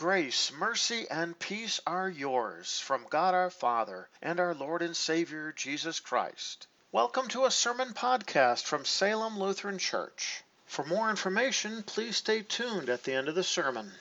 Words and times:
Grace, 0.00 0.50
mercy, 0.50 1.06
and 1.10 1.38
peace 1.38 1.78
are 1.86 2.08
yours 2.08 2.80
from 2.80 3.06
God 3.10 3.34
our 3.34 3.50
Father 3.50 4.08
and 4.22 4.40
our 4.40 4.54
Lord 4.54 4.80
and 4.80 4.96
Savior 4.96 5.52
Jesus 5.52 6.00
Christ. 6.00 6.66
Welcome 6.90 7.28
to 7.28 7.44
a 7.44 7.50
sermon 7.50 7.92
podcast 7.92 8.64
from 8.64 8.86
Salem 8.86 9.38
Lutheran 9.38 9.76
Church. 9.76 10.42
For 10.64 10.86
more 10.86 11.10
information, 11.10 11.82
please 11.82 12.16
stay 12.16 12.40
tuned 12.40 12.88
at 12.88 13.04
the 13.04 13.12
end 13.12 13.28
of 13.28 13.34
the 13.34 13.44
sermon. 13.44 13.92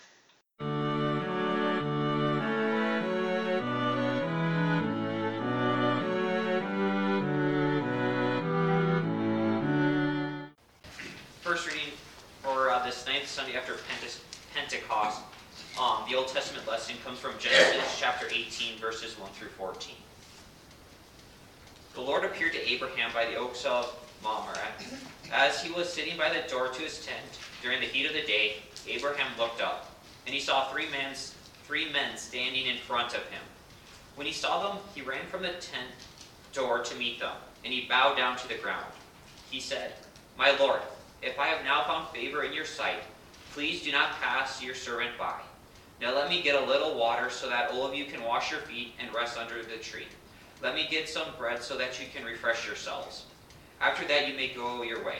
Lesson 16.90 17.04
comes 17.04 17.20
from 17.20 17.34
Genesis 17.40 18.00
chapter 18.00 18.26
18, 18.26 18.80
verses 18.80 19.18
1 19.20 19.30
through 19.32 19.50
14. 19.50 19.95
The 21.94 22.02
Lord 22.02 22.23
appeared 22.23 22.54
to 22.54 22.72
Abraham 22.72 23.12
by 23.13 23.26
the 23.26 23.36
oaks 23.36 23.63
of 23.63 23.96
Mamre. 24.23 24.58
As 25.32 25.62
he 25.62 25.72
was 25.72 25.91
sitting 25.91 26.18
by 26.18 26.30
the 26.30 26.49
door 26.49 26.70
to 26.70 26.82
his 26.82 27.05
tent 27.05 27.40
during 27.62 27.80
the 27.80 27.86
heat 27.86 28.08
of 28.08 28.13
the 28.13 28.23
day, 28.23 28.58
Abraham 28.88 29.27
looked 29.38 29.62
up, 29.62 29.99
and 30.26 30.34
he 30.34 30.41
saw 30.41 30.72
three 30.72 30.90
men, 30.90 31.13
three 31.66 31.91
men 31.91 32.18
standing 32.18 32.66
in 32.66 32.77
front 32.77 33.13
of 33.13 33.21
him. 33.27 33.41
When 34.16 34.26
he 34.26 34.34
saw 34.34 34.68
them, 34.71 34.82
he 34.96 35.02
ran 35.02 35.27
from 35.27 35.44
the 35.44 35.49
tent 35.49 35.91
door 36.54 36.80
to 36.80 36.96
meet 36.96 37.20
them, 37.20 37.35
and 37.63 37.71
he 37.71 37.88
bowed 37.88 38.18
down 38.18 38.35
to 38.38 38.48
the 38.48 38.55
ground. 38.55 38.91
He 39.52 39.60
said, 39.60 39.94
My 40.40 40.58
Lord, 40.58 40.82
if 41.21 41.38
I 41.38 41.48
have 41.48 41.63
now 41.63 41.84
found 41.84 42.08
favor 42.08 42.44
in 42.44 42.54
your 42.54 42.66
sight, 42.66 43.04
please 43.52 43.84
do 43.84 43.91
not 43.91 44.20
pass 44.21 44.63
your 44.63 44.76
servant 44.76 45.12
by. 45.20 45.40
Now 46.02 46.16
let 46.16 46.30
me 46.30 46.41
get 46.41 46.62
a 46.62 46.66
little 46.66 46.95
water 46.95 47.30
so 47.30 47.49
that 47.49 47.71
all 47.71 47.85
of 47.85 47.94
you 47.94 48.05
can 48.05 48.23
wash 48.23 48.52
your 48.52 48.62
feet 48.62 48.94
and 48.99 49.13
rest 49.13 49.38
under 49.38 49.62
the 49.62 49.77
tree. 49.77 50.07
Let 50.63 50.76
me 50.76 50.87
get 50.90 51.10
some 51.10 51.27
bread 51.37 51.62
so 51.62 51.77
that 51.77 51.99
you 51.99 52.07
can 52.13 52.26
refresh 52.26 52.65
yourselves. 52.65 53.26
After 53.82 54.07
that 54.07 54.27
you 54.27 54.34
may 54.35 54.49
go 54.49 54.84
your 54.84 55.04
way. 55.05 55.20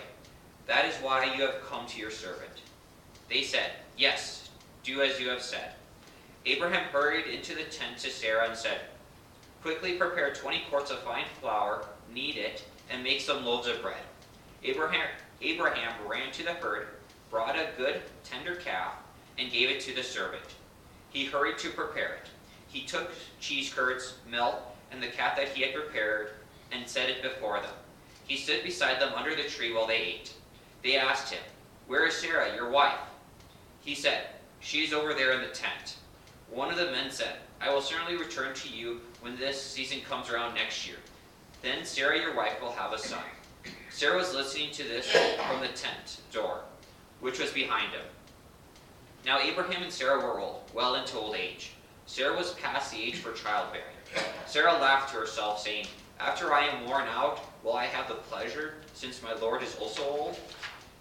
That 0.68 0.86
is 0.86 0.96
why 0.98 1.26
you 1.36 1.42
have 1.42 1.62
come 1.68 1.86
to 1.88 2.00
your 2.00 2.12
servant. 2.12 2.62
They 3.30 3.44
said, 3.44 3.72
Yes, 3.98 4.50
do 4.84 5.02
as 5.02 5.20
you 5.20 5.30
have 5.30 5.42
said. 5.42 5.72
Abraham 6.46 6.84
hurried 6.92 7.28
into 7.28 7.56
the 7.56 7.64
tent 7.64 7.98
to 8.00 8.10
Sarah 8.10 8.48
and 8.48 8.58
said, 8.58 8.82
Quickly 9.62 9.94
prepare 9.94 10.34
20 10.34 10.62
quarts 10.70 10.92
of 10.92 11.00
fine 11.00 11.26
flour, 11.42 11.86
knead 12.14 12.38
it, 12.38 12.64
and 12.90 13.04
make 13.04 13.20
some 13.20 13.46
loaves 13.46 13.68
of 13.68 13.82
bread. 13.82 14.02
Abraham, 14.64 15.08
Abraham 15.42 15.94
ran 16.08 16.32
to 16.32 16.44
the 16.44 16.54
herd, 16.54 16.88
brought 17.30 17.56
a 17.56 17.70
good, 17.78 18.02
tender 18.24 18.56
calf, 18.56 18.94
and 19.38 19.52
gave 19.52 19.70
it 19.70 19.82
to 19.82 19.94
the 19.94 20.04
servant. 20.04 20.56
He 21.12 21.26
hurried 21.26 21.58
to 21.60 21.70
prepare 21.70 22.16
it. 22.16 22.30
He 22.68 22.86
took 22.86 23.12
cheese 23.40 23.74
curds, 23.74 24.16
milk, 24.30 24.62
and 24.92 25.02
the 25.02 25.08
calf 25.08 25.36
that 25.38 25.50
he 25.50 25.64
had 25.64 25.74
prepared, 25.74 26.32
and 26.72 26.88
set 26.88 27.10
it 27.10 27.24
before 27.24 27.60
them. 27.62 27.74
He 28.28 28.38
stood 28.38 28.64
beside 28.64 29.02
them 29.02 29.14
under 29.16 29.36
the 29.36 29.44
tree 29.44 29.74
while 29.74 29.88
they 29.88 29.98
ate. 29.98 30.34
They 30.84 30.98
asked 30.98 31.34
him, 31.34 31.42
Where 31.88 32.06
is 32.06 32.16
Sarah, 32.16 32.56
your 32.56 32.70
wife? 32.70 33.00
He 33.82 33.96
said, 33.96 34.28
She 34.60 34.84
is 34.84 34.94
over 34.94 35.14
there 35.14 35.34
in 35.34 35.42
the 35.42 35.48
tent. 35.48 35.98
One 36.52 36.70
of 36.70 36.78
the 36.78 36.92
men 36.92 37.12
said, 37.12 37.38
I 37.62 37.74
will 37.74 37.82
certainly 37.82 38.16
return 38.16 38.54
to 38.56 38.70
you 38.70 39.02
when 39.22 39.38
this 39.38 39.62
season 39.62 40.02
comes 40.02 40.30
around 40.30 40.54
next 40.54 40.88
year. 40.88 40.98
Then 41.62 41.84
Sarah, 41.84 42.20
your 42.20 42.36
wife, 42.36 42.62
will 42.62 42.72
have 42.72 42.94
a 42.94 42.98
son. 42.98 43.24
Sarah 43.90 44.18
was 44.18 44.34
listening 44.34 44.72
to 44.72 44.84
this 44.84 45.12
from 45.12 45.60
the 45.60 45.68
tent 45.70 46.22
door, 46.32 46.62
which 47.20 47.40
was 47.40 47.52
behind 47.52 47.92
him. 47.92 48.06
Now 49.26 49.40
Abraham 49.40 49.84
and 49.84 49.92
Sarah 49.92 50.20
were 50.20 50.40
old, 50.40 50.62
well 50.74 50.96
into 50.96 51.18
old 51.18 51.36
age. 51.36 51.72
Sarah 52.06 52.36
was 52.36 52.54
past 52.54 52.92
the 52.92 53.02
age 53.02 53.18
for 53.18 53.34
childbearing. 53.34 53.86
Sarah 54.48 54.74
laughed 54.74 55.14
to 55.14 55.20
herself, 55.20 55.62
saying, 55.62 55.86
After 56.20 56.54
I 56.54 56.66
am 56.66 56.88
worn 56.88 57.08
out, 57.08 57.42
will 57.64 57.76
I 57.76 57.86
have 57.86 58.08
the 58.08 58.16
pleasure, 58.16 58.76
since 58.94 59.22
my 59.22 59.34
Lord 59.36 59.62
is 59.62 59.76
also 59.76 60.04
old? 60.04 60.40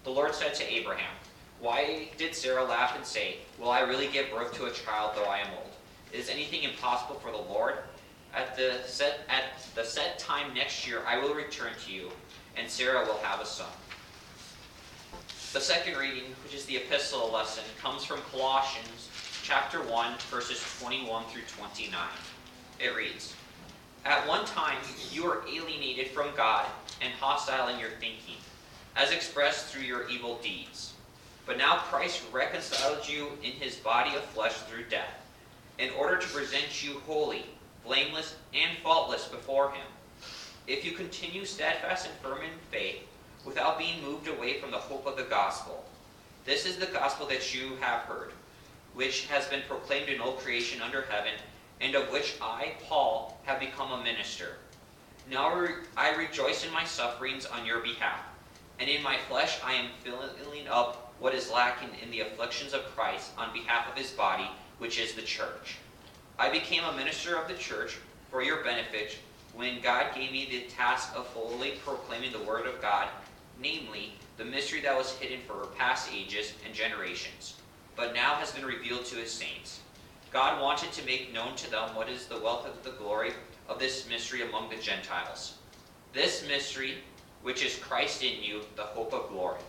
The 0.04 0.10
Lord 0.10 0.34
said 0.34 0.54
to 0.56 0.72
Abraham, 0.72 1.14
Why 1.60 2.08
did 2.18 2.34
Sarah 2.34 2.64
laugh 2.64 2.96
and 2.96 3.04
say, 3.04 3.38
Will 3.58 3.70
I 3.70 3.80
really 3.80 4.08
give 4.08 4.30
birth 4.30 4.52
to 4.54 4.66
a 4.66 4.70
child 4.70 5.12
though 5.14 5.24
I 5.24 5.38
am 5.38 5.48
old? 5.56 5.72
Is 6.12 6.28
anything 6.28 6.62
impossible 6.62 7.20
for 7.20 7.30
the 7.30 7.38
Lord? 7.38 7.76
At 8.34 8.56
the 8.56 8.80
set 8.84 9.20
at 9.28 9.44
the 9.74 9.84
set 9.84 10.18
time 10.18 10.52
next 10.54 10.86
year 10.86 11.00
I 11.06 11.18
will 11.18 11.34
return 11.34 11.72
to 11.86 11.92
you, 11.92 12.10
and 12.56 12.68
Sarah 12.68 13.04
will 13.06 13.18
have 13.22 13.40
a 13.40 13.46
son. 13.46 13.66
The 15.54 15.60
second 15.62 15.96
reading, 15.96 16.24
which 16.42 16.54
is 16.54 16.66
the 16.66 16.76
epistle 16.76 17.30
lesson, 17.32 17.64
comes 17.80 18.04
from 18.04 18.20
Colossians 18.30 19.08
chapter 19.42 19.82
1, 19.82 20.14
verses 20.30 20.62
21 20.78 21.24
through 21.24 21.40
29. 21.56 21.98
It 22.78 22.94
reads 22.94 23.34
At 24.04 24.28
one 24.28 24.44
time 24.44 24.76
you 25.10 25.24
were 25.24 25.44
alienated 25.48 26.08
from 26.08 26.36
God 26.36 26.66
and 27.00 27.14
hostile 27.14 27.68
in 27.68 27.80
your 27.80 27.88
thinking, 27.98 28.36
as 28.94 29.10
expressed 29.10 29.68
through 29.68 29.84
your 29.84 30.06
evil 30.10 30.38
deeds. 30.42 30.92
But 31.46 31.56
now 31.56 31.78
Christ 31.78 32.24
reconciled 32.30 33.08
you 33.08 33.30
in 33.42 33.52
his 33.52 33.76
body 33.76 34.14
of 34.16 34.24
flesh 34.26 34.52
through 34.52 34.84
death, 34.90 35.26
in 35.78 35.88
order 35.98 36.18
to 36.18 36.28
present 36.28 36.84
you 36.84 37.00
holy, 37.06 37.46
blameless, 37.86 38.36
and 38.52 38.76
faultless 38.82 39.24
before 39.24 39.70
him. 39.70 39.86
If 40.66 40.84
you 40.84 40.92
continue 40.92 41.46
steadfast 41.46 42.06
and 42.06 42.14
firm 42.16 42.42
in 42.42 42.58
faith, 42.70 43.02
without 43.48 43.78
being 43.78 44.04
moved 44.04 44.28
away 44.28 44.60
from 44.60 44.70
the 44.70 44.76
hope 44.76 45.06
of 45.06 45.16
the 45.16 45.22
gospel. 45.22 45.82
This 46.44 46.66
is 46.66 46.76
the 46.76 46.86
gospel 46.86 47.26
that 47.28 47.54
you 47.54 47.76
have 47.80 48.02
heard, 48.02 48.32
which 48.92 49.24
has 49.26 49.46
been 49.46 49.62
proclaimed 49.66 50.10
in 50.10 50.20
all 50.20 50.32
creation 50.32 50.82
under 50.82 51.02
heaven, 51.02 51.32
and 51.80 51.94
of 51.94 52.12
which 52.12 52.34
I, 52.42 52.74
Paul, 52.84 53.40
have 53.44 53.58
become 53.58 53.90
a 53.90 54.04
minister. 54.04 54.56
Now 55.30 55.66
I 55.96 56.14
rejoice 56.14 56.66
in 56.66 56.72
my 56.74 56.84
sufferings 56.84 57.46
on 57.46 57.64
your 57.64 57.80
behalf, 57.80 58.20
and 58.78 58.88
in 58.90 59.02
my 59.02 59.16
flesh 59.30 59.58
I 59.64 59.72
am 59.72 59.88
filling 60.02 60.68
up 60.68 61.14
what 61.18 61.34
is 61.34 61.50
lacking 61.50 61.90
in 62.02 62.10
the 62.10 62.20
afflictions 62.20 62.74
of 62.74 62.94
Christ 62.94 63.30
on 63.38 63.54
behalf 63.54 63.90
of 63.90 63.96
his 63.96 64.10
body, 64.10 64.48
which 64.76 65.00
is 65.00 65.14
the 65.14 65.22
church. 65.22 65.76
I 66.38 66.50
became 66.50 66.84
a 66.84 66.92
minister 66.92 67.36
of 67.36 67.48
the 67.48 67.54
church 67.54 67.96
for 68.30 68.42
your 68.42 68.62
benefit 68.62 69.16
when 69.54 69.80
God 69.80 70.14
gave 70.14 70.32
me 70.32 70.46
the 70.50 70.70
task 70.70 71.16
of 71.16 71.26
fully 71.28 71.72
proclaiming 71.84 72.32
the 72.32 72.42
word 72.42 72.66
of 72.66 72.82
God 72.82 73.08
namely, 73.60 74.14
the 74.36 74.44
mystery 74.44 74.80
that 74.80 74.96
was 74.96 75.12
hidden 75.16 75.40
for 75.46 75.66
past 75.76 76.10
ages 76.14 76.52
and 76.64 76.74
generations, 76.74 77.54
but 77.96 78.14
now 78.14 78.34
has 78.34 78.52
been 78.52 78.64
revealed 78.64 79.04
to 79.06 79.16
his 79.16 79.32
saints. 79.32 79.80
God 80.30 80.62
wanted 80.62 80.92
to 80.92 81.04
make 81.04 81.32
known 81.32 81.56
to 81.56 81.70
them 81.70 81.94
what 81.94 82.08
is 82.08 82.26
the 82.26 82.38
wealth 82.38 82.66
of 82.66 82.84
the 82.84 82.96
glory 83.02 83.32
of 83.68 83.78
this 83.78 84.08
mystery 84.08 84.42
among 84.42 84.70
the 84.70 84.76
Gentiles. 84.76 85.54
This 86.12 86.46
mystery, 86.46 86.98
which 87.42 87.64
is 87.64 87.76
Christ 87.76 88.22
in 88.22 88.42
you, 88.42 88.60
the 88.76 88.82
hope 88.82 89.12
of 89.12 89.28
glory. 89.30 89.60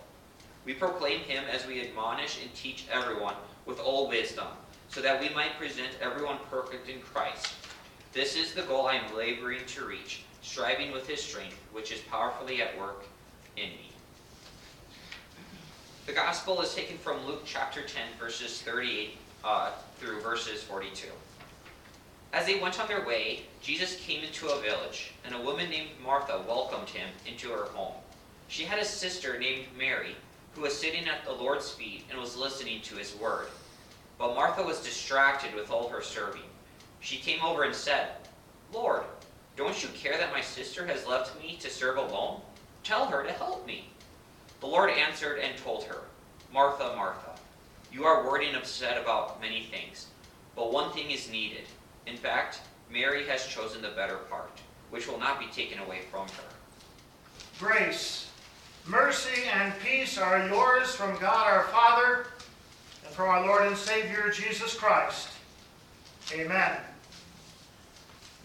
We 0.66 0.74
proclaim 0.74 1.22
him 1.22 1.44
as 1.52 1.66
we 1.66 1.82
admonish 1.82 2.42
and 2.42 2.54
teach 2.54 2.86
everyone 2.92 3.36
with 3.66 3.80
all 3.80 4.08
wisdom, 4.08 4.48
so 4.90 5.02
that 5.02 5.20
we 5.20 5.30
might 5.30 5.58
present 5.58 5.90
everyone 6.02 6.38
perfect 6.50 6.90
in 6.90 7.00
Christ. 7.02 7.54
This 8.14 8.36
is 8.36 8.54
the 8.54 8.64
goal 8.64 8.88
I 8.88 8.96
am 8.96 9.16
laboring 9.16 9.66
to 9.68 9.86
reach, 9.86 10.24
striving 10.42 10.92
with 10.92 11.08
his 11.08 11.24
strength, 11.24 11.58
which 11.72 11.92
is 11.92 12.02
powerfully 12.02 12.62
at 12.62 12.78
work 12.78 13.06
in 13.60 13.70
me. 13.70 13.92
The 16.06 16.14
gospel 16.14 16.62
is 16.62 16.74
taken 16.74 16.98
from 16.98 17.26
Luke 17.26 17.44
chapter 17.46 17.82
10, 17.82 18.02
verses 18.20 18.62
38 18.62 19.18
uh, 19.44 19.72
through 19.98 20.22
verses 20.22 20.64
42. 20.64 21.08
As 22.32 22.46
they 22.46 22.60
went 22.60 22.80
on 22.80 22.88
their 22.88 23.06
way, 23.06 23.42
Jesus 23.62 23.98
came 23.98 24.24
into 24.24 24.48
a 24.48 24.62
village, 24.62 25.14
and 25.26 25.36
a 25.36 25.42
woman 25.42 25.70
named 25.70 25.90
Martha 26.04 26.44
welcomed 26.48 26.90
him 26.90 27.10
into 27.28 27.50
her 27.50 27.66
home. 27.66 27.94
She 28.48 28.64
had 28.64 28.80
a 28.80 28.86
sister 28.86 29.38
named 29.40 29.66
Mary, 29.78 30.16
who 30.54 30.62
was 30.62 30.78
sitting 30.78 31.08
at 31.08 31.26
the 31.26 31.32
Lord's 31.32 31.72
feet 31.72 32.06
and 32.10 32.20
was 32.20 32.38
listening 32.38 32.82
to 32.82 32.96
his 32.96 33.16
word. 33.16 33.48
But 34.18 34.36
Martha 34.36 34.64
was 34.64 34.82
distracted 34.82 35.54
with 35.54 35.72
all 35.72 35.90
her 35.90 36.02
serving. 36.02 36.42
She 37.00 37.18
came 37.18 37.44
over 37.44 37.64
and 37.64 37.74
said, 37.74 38.10
Lord, 38.74 39.04
don't 39.56 39.82
you 39.82 39.90
care 39.90 40.18
that 40.18 40.32
my 40.32 40.42
sister 40.42 40.86
has 40.88 41.06
left 41.06 41.40
me 41.42 41.58
to 41.62 41.70
serve 41.70 41.98
alone? 41.98 42.42
Tell 42.84 43.06
her 43.08 43.24
to 43.24 43.32
help 43.32 43.66
me. 43.66 43.90
The 44.60 44.68
Lord 44.68 44.90
answered 44.90 45.40
and 45.40 45.58
told 45.58 45.84
her, 45.86 46.02
Martha, 46.52 46.94
Martha, 46.96 47.36
you 47.92 48.06
are 48.06 48.26
worried 48.26 48.50
and 48.50 48.58
upset 48.58 49.02
about 49.02 49.42
many 49.42 49.64
things, 49.72 50.08
but 50.56 50.74
one 50.74 50.92
thing 50.92 51.12
is 51.12 51.32
needed. 51.32 51.66
In 52.08 52.18
fact, 52.18 52.62
Mary 52.92 53.26
has 53.28 53.46
chosen 53.48 53.82
the 53.82 53.90
better 53.90 54.18
part, 54.18 54.60
which 54.90 55.08
will 55.08 55.20
not 55.20 55.40
be 55.40 55.46
taken 55.48 55.80
away 55.80 56.00
from 56.12 56.28
her. 56.28 56.44
Grace, 57.60 58.32
mercy, 58.86 59.44
and 59.54 59.74
peace 59.84 60.18
are 60.18 60.48
yours 60.48 60.94
from 60.96 61.20
God 61.20 61.48
our 61.48 61.64
Father 61.66 62.28
and 63.06 63.14
from 63.14 63.30
our 63.30 63.46
Lord 63.46 63.68
and 63.68 63.78
Savior 63.78 64.32
Jesus 64.32 64.74
Christ. 64.76 65.30
Amen. 66.34 66.78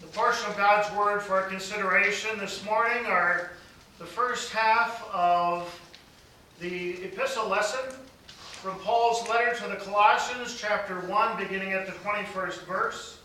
The 0.01 0.07
portion 0.07 0.49
of 0.49 0.57
God's 0.57 0.95
Word 0.95 1.21
for 1.21 1.41
consideration 1.43 2.37
this 2.37 2.63
morning 2.65 3.05
are 3.05 3.51
the 3.97 4.05
first 4.05 4.51
half 4.51 5.07
of 5.13 5.79
the 6.59 7.03
epistle 7.03 7.47
lesson 7.47 7.79
from 8.27 8.77
Paul's 8.79 9.27
letter 9.29 9.55
to 9.55 9.69
the 9.69 9.77
Colossians, 9.77 10.59
chapter 10.59 10.99
1, 11.01 11.37
beginning 11.37 11.71
at 11.71 11.85
the 11.85 11.93
21st 11.93 12.65
verse. 12.65 13.19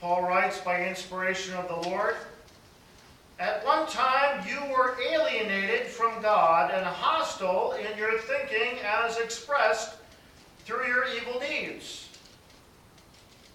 Paul 0.00 0.22
writes 0.22 0.58
by 0.60 0.86
inspiration 0.86 1.54
of 1.54 1.68
the 1.68 1.88
Lord 1.90 2.16
At 3.38 3.64
one 3.64 3.86
time 3.86 4.44
you 4.48 4.58
were 4.72 4.96
alienated 5.00 5.86
from 5.86 6.22
God 6.22 6.72
and 6.72 6.84
hostile 6.84 7.72
in 7.72 7.96
your 7.96 8.18
thinking 8.18 8.78
as 8.84 9.18
expressed 9.18 9.94
through 10.64 10.86
your 10.88 11.04
evil 11.16 11.40
deeds. 11.40 12.08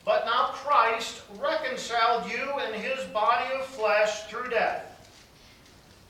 But 0.05 0.25
now 0.25 0.51
Christ 0.53 1.21
reconciled 1.39 2.29
you 2.29 2.59
in 2.59 2.79
his 2.79 3.05
body 3.07 3.53
of 3.55 3.65
flesh 3.65 4.23
through 4.23 4.49
death, 4.49 4.92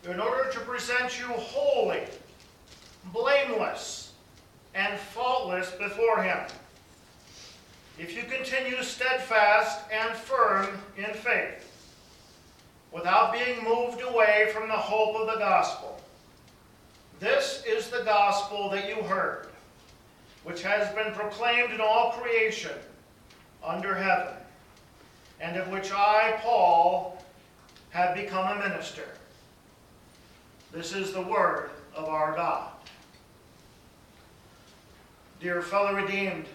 in 0.10 0.20
order 0.20 0.52
to 0.52 0.60
present 0.62 1.20
you 1.20 1.26
holy, 1.26 2.04
blameless, 3.14 4.14
and 4.76 5.00
faultless 5.00 5.72
before 5.72 6.22
him. 6.22 6.40
If 7.98 8.16
you 8.16 8.24
continue 8.24 8.82
steadfast 8.84 9.82
and 9.92 10.16
firm 10.16 10.68
in 10.98 11.14
faith, 11.14 11.70
without 12.94 13.34
being 13.34 13.64
moved 13.64 14.02
away 14.02 14.50
from 14.54 14.68
the 14.68 14.76
hope 14.76 15.16
of 15.16 15.28
the 15.28 15.40
gospel. 15.40 16.00
This 17.20 17.64
is 17.68 17.90
the 17.90 18.04
gospel 18.04 18.70
that 18.70 18.88
you 18.88 19.02
heard, 19.02 19.48
which 20.44 20.62
has 20.62 20.94
been 20.94 21.14
proclaimed 21.14 21.74
in 21.74 21.82
all 21.82 22.12
creation 22.12 22.78
under 23.64 23.96
heaven, 23.96 24.34
and 25.40 25.58
of 25.58 25.70
which 25.70 25.92
I, 25.92 26.40
Paul, 26.42 27.24
have 27.90 28.16
become 28.16 28.58
a 28.58 28.68
minister. 28.68 29.08
This 30.74 30.96
is 30.96 31.14
the 31.14 31.22
word 31.22 31.70
of 31.96 32.06
our 32.06 32.36
God. 32.36 32.72
Dear 35.40 35.62
fellow 35.62 35.94
redeemed, 35.94 36.48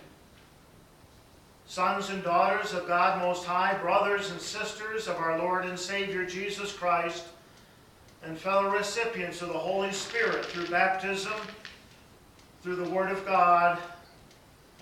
sons 1.66 2.10
and 2.10 2.24
daughters 2.24 2.72
of 2.72 2.88
God 2.88 3.22
Most 3.22 3.44
High, 3.44 3.74
brothers 3.74 4.32
and 4.32 4.40
sisters 4.40 5.06
of 5.06 5.16
our 5.16 5.38
Lord 5.38 5.66
and 5.66 5.78
Savior 5.78 6.26
Jesus 6.26 6.72
Christ, 6.72 7.26
and 8.24 8.36
fellow 8.36 8.70
recipients 8.70 9.40
of 9.40 9.48
the 9.48 9.58
Holy 9.58 9.92
Spirit 9.92 10.44
through 10.46 10.66
baptism, 10.66 11.34
through 12.62 12.76
the 12.76 12.90
Word 12.90 13.12
of 13.12 13.24
God, 13.24 13.78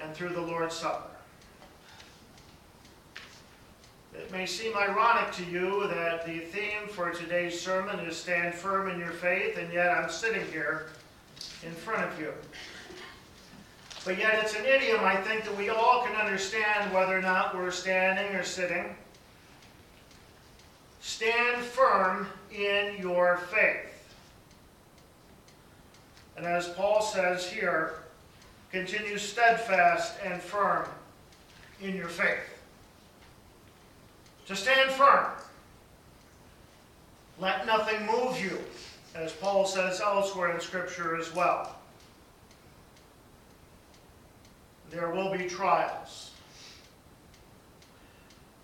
and 0.03 0.15
through 0.15 0.31
the 0.31 0.41
Lord's 0.41 0.75
Supper. 0.75 1.16
It 4.19 4.33
may 4.33 4.47
seem 4.47 4.77
ironic 4.77 5.33
to 5.35 5.45
you 5.45 5.87
that 5.89 6.27
the 6.27 6.39
theme 6.39 6.89
for 6.89 7.11
today's 7.11 7.61
sermon 7.61 8.01
is 8.01 8.17
Stand 8.17 8.55
Firm 8.55 8.89
in 8.89 8.99
Your 8.99 9.11
Faith, 9.11 9.59
and 9.59 9.73
yet 9.73 9.91
I'm 9.91 10.11
sitting 10.11 10.45
here 10.51 10.87
in 11.63 11.73
front 11.73 12.03
of 12.03 12.19
you. 12.19 12.33
But 14.05 14.19
yet 14.19 14.43
it's 14.43 14.55
an 14.55 14.65
idiom 14.65 15.01
I 15.03 15.17
think 15.17 15.45
that 15.45 15.57
we 15.57 15.69
all 15.69 16.05
can 16.05 16.15
understand 16.17 16.93
whether 16.95 17.17
or 17.17 17.21
not 17.21 17.57
we're 17.57 17.71
standing 17.71 18.35
or 18.35 18.43
sitting. 18.43 18.97
Stand 21.01 21.63
firm 21.63 22.27
in 22.53 22.97
your 22.99 23.39
faith. 23.53 24.15
And 26.37 26.47
as 26.47 26.69
Paul 26.71 27.03
says 27.03 27.49
here, 27.49 27.95
continue 28.73 29.19
steadfast 29.19 30.15
and 30.25 30.41
firm 30.41 30.89
in 31.81 31.95
your 31.95 32.09
faith. 32.09 32.56
To 34.47 34.55
stand 34.55 34.91
firm. 34.93 35.27
Let 37.39 37.67
nothing 37.67 38.07
move 38.07 38.41
you, 38.41 38.59
as 39.15 39.33
Paul 39.33 39.67
says 39.67 40.01
elsewhere 40.01 40.55
in 40.55 40.61
Scripture 40.61 41.17
as 41.17 41.35
well. 41.35 41.77
There 44.91 45.11
will 45.11 45.37
be 45.37 45.47
trials. 45.47 46.31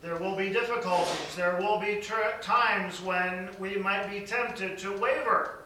There 0.03 0.17
will 0.17 0.37
be 0.37 0.51
difficulties. 0.51 1.37
There 1.37 1.57
will 1.61 1.79
be 1.79 2.01
times 2.41 3.01
when 3.03 3.49
we 3.59 3.77
might 3.77 4.09
be 4.09 4.21
tempted 4.21 4.79
to 4.79 4.97
waver 4.99 5.65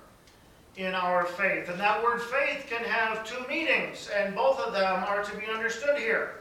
in 0.76 0.94
our 0.94 1.24
faith. 1.24 1.68
And 1.68 1.80
that 1.80 2.02
word 2.02 2.20
faith 2.20 2.66
can 2.68 2.84
have 2.84 3.24
two 3.24 3.46
meanings, 3.48 4.10
and 4.14 4.34
both 4.34 4.60
of 4.60 4.72
them 4.72 5.04
are 5.04 5.22
to 5.22 5.36
be 5.36 5.46
understood 5.46 5.98
here. 5.98 6.40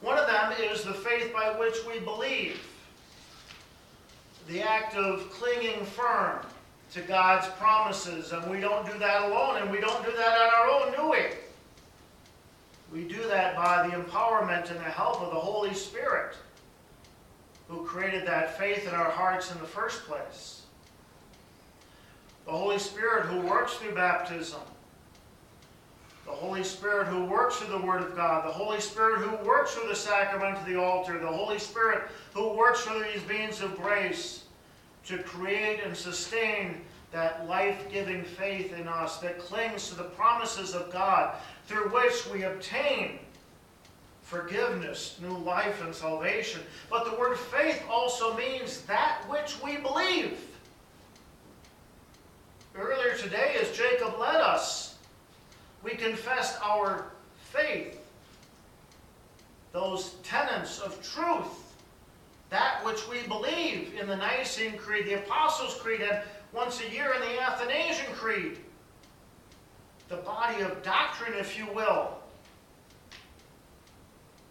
One 0.00 0.18
of 0.18 0.26
them 0.26 0.52
is 0.60 0.84
the 0.84 0.94
faith 0.94 1.32
by 1.32 1.58
which 1.58 1.76
we 1.86 2.00
believe, 2.00 2.60
the 4.48 4.62
act 4.62 4.94
of 4.94 5.30
clinging 5.30 5.84
firm 5.84 6.44
to 6.92 7.00
God's 7.02 7.48
promises. 7.58 8.32
And 8.32 8.50
we 8.50 8.60
don't 8.60 8.86
do 8.86 8.98
that 8.98 9.22
alone, 9.22 9.62
and 9.62 9.70
we 9.70 9.80
don't 9.80 10.04
do 10.04 10.12
that 10.12 10.40
on 10.40 10.48
our 10.54 10.68
own, 10.70 10.92
do 10.94 11.10
we? 11.10 11.36
We 12.92 13.08
do 13.08 13.26
that 13.28 13.56
by 13.56 13.88
the 13.88 13.94
empowerment 13.94 14.70
and 14.70 14.78
the 14.78 14.84
help 14.84 15.22
of 15.22 15.30
the 15.32 15.40
Holy 15.40 15.72
Spirit, 15.72 16.36
who 17.68 17.84
created 17.84 18.26
that 18.26 18.58
faith 18.58 18.86
in 18.86 18.94
our 18.94 19.10
hearts 19.10 19.50
in 19.50 19.58
the 19.58 19.66
first 19.66 20.04
place. 20.04 20.62
The 22.44 22.50
Holy 22.50 22.78
Spirit 22.78 23.26
who 23.26 23.40
works 23.40 23.74
through 23.74 23.94
baptism. 23.94 24.60
The 26.24 26.30
Holy 26.30 26.62
Spirit 26.62 27.08
who 27.08 27.24
works 27.24 27.56
through 27.56 27.78
the 27.78 27.84
Word 27.84 28.02
of 28.02 28.14
God. 28.14 28.46
The 28.46 28.52
Holy 28.52 28.80
Spirit 28.80 29.20
who 29.20 29.44
works 29.46 29.74
through 29.74 29.88
the 29.88 29.96
sacrament 29.96 30.56
of 30.56 30.66
the 30.66 30.80
altar. 30.80 31.18
The 31.18 31.26
Holy 31.26 31.58
Spirit 31.58 32.04
who 32.32 32.56
works 32.56 32.82
through 32.82 33.04
these 33.04 33.26
means 33.28 33.60
of 33.60 33.76
grace 33.76 34.44
to 35.06 35.18
create 35.18 35.80
and 35.84 35.96
sustain 35.96 36.82
that 37.10 37.46
life 37.46 37.90
giving 37.92 38.24
faith 38.24 38.72
in 38.72 38.88
us 38.88 39.18
that 39.18 39.38
clings 39.38 39.88
to 39.88 39.94
the 39.94 40.04
promises 40.04 40.74
of 40.74 40.90
God 40.92 41.34
through 41.66 41.90
which 41.90 42.26
we 42.32 42.44
obtain 42.44 43.18
forgiveness, 44.22 45.18
new 45.20 45.36
life, 45.36 45.82
and 45.82 45.94
salvation. 45.94 46.62
But 46.88 47.04
the 47.04 47.18
word 47.18 47.36
faith 47.36 47.82
also 47.90 48.34
means 48.36 48.80
that 48.82 49.22
which 49.28 49.62
we 49.62 49.76
believe. 49.76 50.38
Earlier 52.74 53.14
today, 53.18 53.56
as 53.60 53.76
Jacob 53.76 54.18
led 54.18 54.36
us, 54.36 54.91
we 55.82 55.92
confessed 55.92 56.58
our 56.62 57.06
faith, 57.50 57.98
those 59.72 60.14
tenets 60.22 60.80
of 60.80 61.02
truth, 61.02 61.74
that 62.50 62.84
which 62.84 63.08
we 63.08 63.26
believe 63.26 63.94
in 63.98 64.06
the 64.06 64.16
Nicene 64.16 64.76
Creed, 64.76 65.06
the 65.06 65.14
Apostles' 65.14 65.74
Creed, 65.80 66.02
and 66.02 66.20
once 66.52 66.80
a 66.80 66.90
year 66.90 67.14
in 67.14 67.20
the 67.20 67.40
Athanasian 67.40 68.12
Creed 68.14 68.58
the 70.12 70.18
body 70.18 70.62
of 70.62 70.82
doctrine, 70.82 71.32
if 71.38 71.58
you 71.58 71.66
will, 71.72 72.18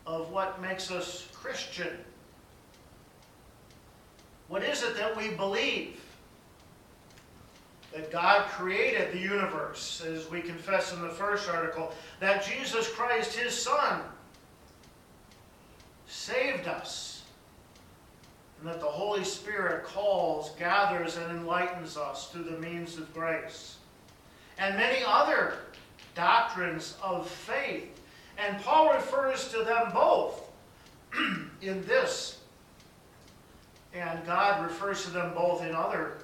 of 0.08 0.32
what 0.32 0.60
makes 0.60 0.90
us 0.90 1.28
Christian. 1.34 2.00
What 4.48 4.64
is 4.64 4.82
it 4.82 4.98
that 4.98 5.16
we 5.16 5.30
believe? 5.36 6.02
That 7.94 8.12
God 8.12 8.48
created 8.48 9.12
the 9.12 9.20
universe, 9.20 10.02
as 10.06 10.30
we 10.30 10.42
confess 10.42 10.94
in 10.94 11.02
the 11.02 11.10
first 11.10 11.50
article, 11.50 11.94
that 12.20 12.46
Jesus 12.46 12.88
Christ, 12.90 13.36
his 13.38 13.54
Son, 13.54 14.02
saved 16.08 16.68
us, 16.68 17.24
and 18.60 18.70
that 18.70 18.80
the 18.80 18.86
Holy 18.86 19.24
Spirit 19.24 19.84
calls, 19.84 20.52
gathers, 20.52 21.18
and 21.18 21.32
enlightens 21.32 21.98
us 21.98 22.30
through 22.30 22.44
the 22.44 22.60
means 22.60 22.98
of 22.98 23.14
grace 23.14 23.78
and 24.62 24.78
many 24.78 25.04
other 25.06 25.56
doctrines 26.16 26.96
of 27.02 27.28
faith. 27.28 28.00
And 28.38 28.62
Paul 28.62 28.94
refers 28.94 29.50
to 29.50 29.64
them 29.64 29.92
both 29.92 30.50
in 31.62 31.84
this. 31.86 32.40
And 33.94 34.24
God 34.26 34.64
refers 34.64 35.04
to 35.06 35.10
them 35.10 35.34
both 35.34 35.64
in 35.64 35.76
other 35.76 36.18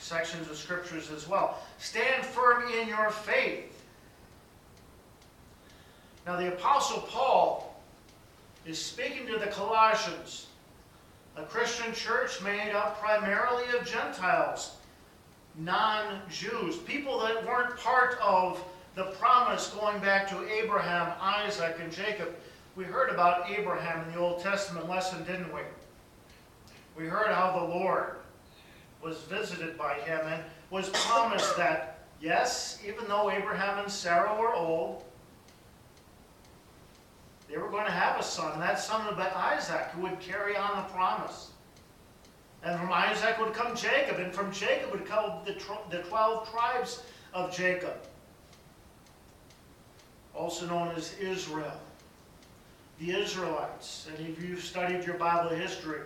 sections 0.00 0.50
of 0.50 0.56
scriptures 0.56 1.10
as 1.10 1.28
well. 1.28 1.58
Stand 1.78 2.24
firm 2.24 2.64
in 2.72 2.88
your 2.88 3.10
faith. 3.10 3.84
Now, 6.26 6.36
the 6.36 6.48
Apostle 6.48 7.02
Paul 7.02 7.80
is 8.66 8.82
speaking 8.82 9.26
to 9.26 9.38
the 9.38 9.46
Colossians, 9.46 10.46
a 11.36 11.42
Christian 11.44 11.92
church 11.94 12.42
made 12.42 12.72
up 12.72 13.00
primarily 13.00 13.64
of 13.78 13.86
Gentiles 13.86 14.72
non 15.56 16.20
Jews, 16.30 16.76
people 16.76 17.20
that 17.20 17.44
weren't 17.46 17.76
part 17.76 18.18
of 18.22 18.62
the 18.94 19.04
promise 19.18 19.68
going 19.68 19.98
back 20.00 20.28
to 20.28 20.48
Abraham, 20.48 21.12
Isaac, 21.20 21.76
and 21.80 21.92
Jacob. 21.92 22.34
We 22.76 22.84
heard 22.84 23.10
about 23.10 23.50
Abraham 23.50 24.06
in 24.06 24.14
the 24.14 24.18
Old 24.18 24.42
Testament 24.42 24.88
lesson, 24.88 25.24
didn't 25.24 25.52
we? 25.52 25.60
We 26.96 27.06
heard 27.06 27.28
how 27.28 27.58
the 27.58 27.74
Lord 27.74 28.16
was 29.02 29.18
visited 29.22 29.76
by 29.78 29.94
him 29.94 30.20
and 30.26 30.42
was 30.70 30.88
promised 30.90 31.56
that, 31.56 32.00
yes, 32.20 32.80
even 32.86 33.06
though 33.08 33.30
Abraham 33.30 33.78
and 33.78 33.90
Sarah 33.90 34.36
were 34.38 34.54
old, 34.54 35.04
they 37.48 37.58
were 37.58 37.68
going 37.68 37.86
to 37.86 37.92
have 37.92 38.20
a 38.20 38.22
son, 38.22 38.52
and 38.52 38.62
that 38.62 38.78
son 38.78 39.04
would 39.06 39.16
be 39.16 39.22
Isaac, 39.22 39.86
who 39.92 40.02
would 40.02 40.20
carry 40.20 40.56
on 40.56 40.76
the 40.76 40.92
promise. 40.92 41.50
And 42.62 42.78
from 42.78 42.92
Isaac 42.92 43.38
would 43.40 43.54
come 43.54 43.74
Jacob, 43.74 44.18
and 44.18 44.32
from 44.32 44.52
Jacob 44.52 44.92
would 44.92 45.06
come 45.06 45.40
the, 45.44 45.54
the 45.90 46.02
12 46.04 46.50
tribes 46.50 47.02
of 47.32 47.54
Jacob. 47.54 47.94
also 50.34 50.66
known 50.66 50.94
as 50.94 51.16
Israel. 51.18 51.80
The 53.00 53.12
Israelites, 53.12 54.06
and 54.10 54.28
if 54.28 54.42
you've 54.44 54.62
studied 54.62 55.04
your 55.04 55.16
Bible 55.16 55.56
history, 55.56 56.02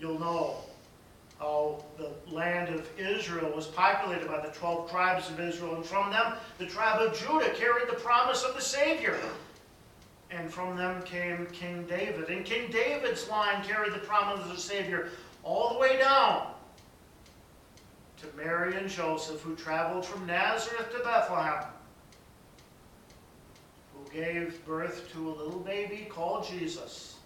you'll 0.00 0.18
know 0.18 0.56
how 1.40 1.82
the 1.96 2.12
land 2.30 2.72
of 2.72 2.86
Israel 2.98 3.50
was 3.56 3.66
populated 3.66 4.28
by 4.28 4.40
the 4.46 4.52
12 4.52 4.90
tribes 4.90 5.28
of 5.30 5.40
Israel, 5.40 5.74
and 5.74 5.84
from 5.84 6.10
them 6.10 6.34
the 6.58 6.66
tribe 6.66 7.00
of 7.00 7.18
Judah 7.18 7.50
carried 7.54 7.88
the 7.88 7.94
promise 7.94 8.44
of 8.44 8.54
the 8.54 8.60
Savior. 8.60 9.18
And 10.30 10.52
from 10.52 10.76
them 10.76 11.02
came 11.02 11.46
King 11.46 11.86
David. 11.88 12.28
And 12.28 12.44
King 12.44 12.70
David's 12.70 13.28
line 13.28 13.64
carried 13.64 13.94
the 13.94 13.98
promise 13.98 14.44
of 14.44 14.52
the 14.52 14.60
Savior 14.60 15.08
all 15.42 15.72
the 15.72 15.78
way 15.80 15.98
down 15.98 16.52
to 18.18 18.26
Mary 18.36 18.76
and 18.76 18.88
Joseph, 18.88 19.40
who 19.40 19.56
traveled 19.56 20.04
from 20.04 20.26
Nazareth 20.26 20.92
to 20.92 21.02
Bethlehem, 21.02 21.64
who 23.94 24.10
gave 24.12 24.64
birth 24.66 25.10
to 25.12 25.30
a 25.30 25.32
little 25.32 25.58
baby 25.58 26.06
called 26.08 26.46
Jesus 26.46 27.16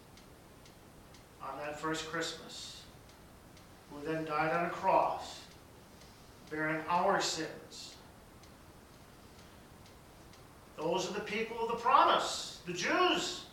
on 1.43 1.59
that 1.59 1.79
first 1.79 2.09
Christmas, 2.11 2.84
who 3.95 4.07
then 4.07 4.25
died 4.25 4.53
on 4.53 4.67
a 4.67 4.71
cross, 4.71 5.41
bearing 6.51 6.83
our 6.89 7.21
sins. 7.21 7.95
Those 10.77 11.09
are 11.09 11.15
the 11.15 11.21
people 11.21 11.59
of 11.61 11.69
the 11.69 11.77
promise, 11.77 12.61
the 12.67 12.73
Jews, 12.73 13.45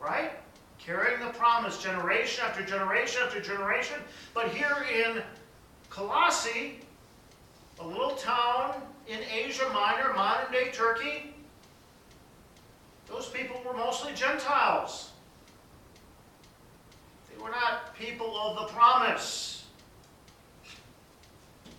right? 0.00 0.32
Carrying 0.78 1.20
the 1.20 1.32
promise 1.32 1.82
generation 1.82 2.44
after 2.46 2.64
generation 2.64 3.22
after 3.24 3.40
generation. 3.40 3.96
But 4.32 4.48
here 4.48 4.86
in 4.94 5.22
Colossae, 5.90 6.80
a 7.80 7.86
little 7.86 8.12
town 8.12 8.80
in 9.08 9.18
Asia 9.32 9.68
Minor, 9.72 10.12
modern 10.14 10.52
day 10.52 10.70
Turkey, 10.72 11.34
those 13.08 13.28
people 13.28 13.60
were 13.66 13.74
mostly 13.74 14.12
Gentiles. 14.14 15.10
They 17.34 17.42
were 17.42 17.50
not 17.50 17.96
people 17.98 18.36
of 18.38 18.56
the 18.56 18.74
promise. 18.74 19.64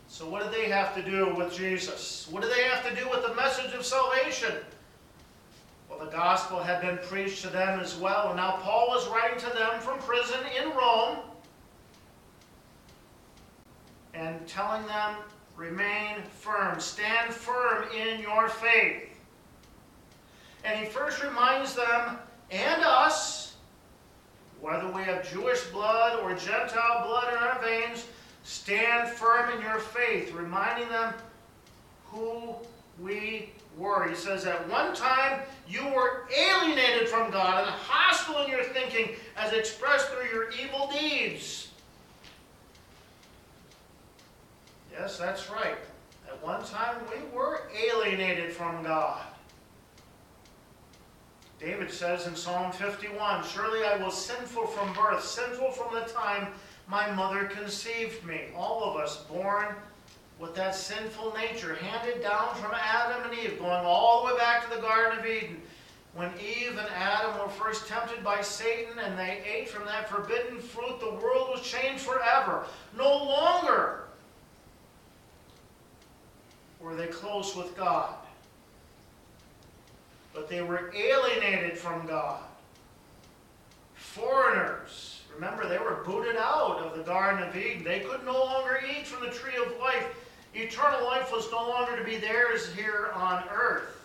So, 0.07 0.29
what 0.29 0.43
did 0.43 0.53
they 0.53 0.69
have 0.69 0.95
to 0.95 1.01
do 1.01 1.33
with 1.35 1.53
Jesus? 1.53 2.27
What 2.31 2.41
did 2.41 2.51
they 2.53 2.63
have 2.63 2.87
to 2.87 2.95
do 2.95 3.09
with 3.09 3.21
the 3.21 3.33
message 3.35 3.73
of 3.73 3.85
salvation? 3.85 4.53
Well, 5.89 5.99
the 5.99 6.11
gospel 6.11 6.59
had 6.61 6.81
been 6.81 6.97
preached 7.09 7.41
to 7.43 7.49
them 7.49 7.79
as 7.79 7.95
well, 7.97 8.29
and 8.29 8.37
now 8.37 8.57
Paul 8.61 8.87
was 8.89 9.07
writing 9.09 9.39
to 9.39 9.55
them 9.55 9.79
from 9.81 9.99
prison 9.99 10.39
in 10.57 10.69
Rome 10.71 11.19
and 14.13 14.47
telling 14.47 14.85
them, 14.87 15.15
remain 15.55 16.23
firm, 16.31 16.79
stand 16.79 17.33
firm 17.33 17.85
in 17.91 18.19
your 18.19 18.47
faith. 18.49 19.09
And 20.63 20.79
he 20.79 20.85
first 20.85 21.21
reminds 21.23 21.75
them 21.75 22.17
and 22.51 22.83
us, 22.83 23.44
whether 24.65 24.87
we 24.87 25.03
have 25.03 25.31
Jewish 25.31 25.63
blood 25.65 26.19
or 26.21 26.33
Gentile 26.33 27.05
blood 27.05 27.31
in 27.31 27.37
our 27.37 27.61
veins, 27.61 28.07
stand 28.43 29.07
firm 29.07 29.51
in 29.51 29.61
your 29.61 29.77
faith, 29.77 30.33
reminding 30.33 30.89
them 30.89 31.13
who 32.05 32.55
we 32.99 33.51
were. 33.77 34.09
He 34.09 34.15
says, 34.15 34.47
At 34.47 34.67
one 34.67 34.95
time 34.95 35.41
you 35.69 35.85
were 35.89 36.27
alienated 36.35 37.07
from 37.07 37.29
God 37.29 37.59
and 37.59 37.69
hostile 37.69 38.43
in 38.43 38.49
your 38.49 38.63
thinking 38.63 39.09
as 39.37 39.53
expressed 39.53 40.07
through 40.09 40.29
your 40.29 40.49
evil 40.53 40.89
deeds. 40.91 41.69
Yes, 44.91 45.19
that's 45.19 45.47
right. 45.51 45.77
At 46.27 46.43
one 46.43 46.63
time 46.65 46.95
we 47.11 47.37
were 47.37 47.69
alienated 47.87 48.51
from 48.51 48.81
God. 48.81 49.21
David 51.59 51.91
says 51.91 52.27
in 52.27 52.35
Psalm 52.35 52.71
51 52.71 53.45
Surely 53.45 53.85
I 53.85 53.97
was 53.97 54.15
sinful 54.15 54.67
from 54.67 54.93
birth, 54.93 55.23
sinful 55.23 55.71
from 55.71 55.93
the 55.93 56.01
time 56.01 56.47
my 56.87 57.09
mother 57.11 57.45
conceived 57.45 58.25
me. 58.25 58.41
All 58.55 58.83
of 58.83 58.97
us 58.97 59.23
born 59.23 59.75
with 60.39 60.53
that 60.55 60.75
sinful 60.75 61.33
nature 61.33 61.75
handed 61.75 62.21
down 62.21 62.55
from 62.55 62.73
Adam 62.73 63.23
and 63.23 63.39
Eve, 63.39 63.57
going 63.57 63.85
all 63.85 64.25
the 64.25 64.33
way 64.33 64.39
back 64.39 64.69
to 64.69 64.75
the 64.75 64.81
Garden 64.81 65.19
of 65.19 65.25
Eden. 65.25 65.61
When 66.13 66.31
Eve 66.39 66.77
and 66.77 66.87
Adam 66.95 67.39
were 67.39 67.49
first 67.49 67.87
tempted 67.87 68.23
by 68.23 68.41
Satan 68.41 68.99
and 68.99 69.17
they 69.17 69.41
ate 69.45 69.69
from 69.69 69.85
that 69.85 70.09
forbidden 70.09 70.59
fruit, 70.59 70.99
the 70.99 71.11
world 71.11 71.49
was 71.49 71.61
changed 71.61 72.03
forever. 72.03 72.65
No 72.97 73.09
longer 73.09 74.05
were 76.79 76.95
they 76.95 77.07
close 77.07 77.55
with 77.55 77.75
God, 77.75 78.13
but 80.35 80.47
they 80.47 80.61
were 80.61 80.93
alienated 80.93 81.77
from 81.77 82.05
God. 82.05 82.43
Foreigners. 83.95 85.21
Remember, 85.33 85.67
they 85.67 85.79
were 85.79 86.03
booted 86.05 86.35
out 86.37 86.77
of 86.79 86.95
the 86.95 87.03
Garden 87.03 87.41
of 87.41 87.55
Eden. 87.55 87.83
They 87.83 88.01
could 88.01 88.23
no 88.23 88.37
longer 88.37 88.79
eat 88.87 89.07
from 89.07 89.25
the 89.25 89.33
tree 89.33 89.55
of 89.55 89.77
life 89.79 90.07
Eternal 90.55 91.03
life 91.03 91.33
was 91.33 91.51
no 91.51 91.67
longer 91.67 91.97
to 91.97 92.03
be 92.05 92.15
theirs 92.15 92.73
here 92.73 93.11
on 93.13 93.43
earth. 93.51 94.01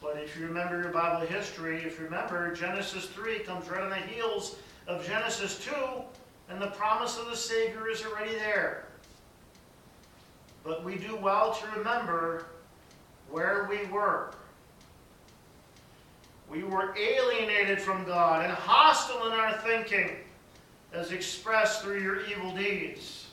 But 0.00 0.16
if 0.16 0.38
you 0.38 0.46
remember 0.46 0.80
your 0.80 0.92
Bible 0.92 1.26
history, 1.26 1.82
if 1.84 1.98
you 1.98 2.06
remember, 2.06 2.54
Genesis 2.54 3.06
3 3.06 3.40
comes 3.40 3.68
right 3.68 3.82
on 3.82 3.90
the 3.90 3.96
heels 3.96 4.56
of 4.86 5.06
Genesis 5.06 5.62
2, 5.62 5.74
and 6.48 6.60
the 6.60 6.68
promise 6.68 7.18
of 7.18 7.26
the 7.26 7.36
Savior 7.36 7.90
is 7.90 8.02
already 8.02 8.32
there. 8.32 8.86
But 10.62 10.82
we 10.82 10.96
do 10.96 11.16
well 11.16 11.52
to 11.54 11.78
remember 11.78 12.46
where 13.34 13.66
we 13.68 13.84
were. 13.86 14.30
We 16.48 16.62
were 16.62 16.94
alienated 16.96 17.80
from 17.80 18.04
God 18.04 18.44
and 18.44 18.52
hostile 18.52 19.26
in 19.26 19.32
our 19.32 19.58
thinking, 19.58 20.10
as 20.92 21.10
expressed 21.10 21.82
through 21.82 22.00
your 22.00 22.24
evil 22.26 22.54
deeds 22.54 23.24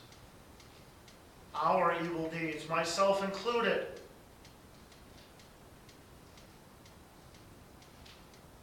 our 1.54 1.94
evil 2.02 2.28
deeds, 2.28 2.68
myself 2.68 3.22
included. 3.22 3.86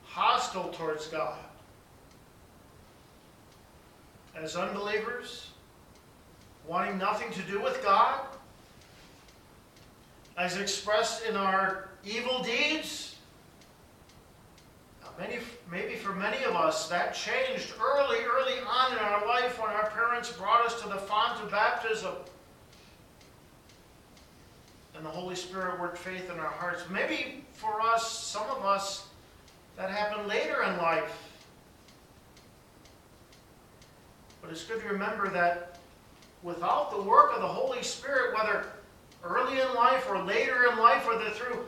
Hostile 0.04 0.70
towards 0.70 1.08
God. 1.08 1.38
As 4.36 4.56
unbelievers, 4.56 5.52
wanting 6.68 6.98
nothing 6.98 7.32
to 7.32 7.42
do 7.44 7.62
with 7.62 7.82
God, 7.82 8.20
as 10.40 10.56
expressed 10.58 11.26
in 11.26 11.36
our 11.36 11.90
evil 12.06 12.42
deeds. 12.42 13.18
Many, 15.20 15.40
maybe 15.70 15.96
for 15.96 16.14
many 16.14 16.42
of 16.46 16.56
us, 16.56 16.88
that 16.88 17.14
changed 17.14 17.74
early, 17.78 18.20
early 18.20 18.58
on 18.66 18.94
in 18.94 19.00
our 19.00 19.28
life 19.28 19.62
when 19.62 19.70
our 19.70 19.90
parents 19.90 20.32
brought 20.32 20.66
us 20.66 20.82
to 20.82 20.88
the 20.88 20.96
font 20.96 21.44
of 21.44 21.52
baptism 21.52 22.14
and 24.96 25.06
the 25.06 25.10
Holy 25.10 25.36
Spirit 25.36 25.78
worked 25.78 25.98
faith 25.98 26.32
in 26.32 26.40
our 26.40 26.50
hearts. 26.50 26.84
Maybe 26.90 27.44
for 27.52 27.82
us, 27.82 28.10
some 28.10 28.50
of 28.50 28.64
us, 28.64 29.08
that 29.76 29.90
happened 29.90 30.30
later 30.30 30.64
in 30.64 30.78
life. 30.78 31.22
But 34.42 34.52
it's 34.52 34.64
good 34.64 34.82
to 34.82 34.88
remember 34.88 35.30
that 35.30 35.80
without 36.44 36.92
the 36.92 37.02
work 37.02 37.34
of 37.34 37.42
the 37.42 37.48
Holy 37.48 37.84
Spirit, 37.84 38.34
whether 38.34 38.68
early 39.24 39.60
in 39.60 39.74
life 39.74 40.08
or 40.10 40.22
later 40.22 40.66
in 40.72 40.78
life, 40.78 41.08
whether 41.08 41.30
through 41.30 41.68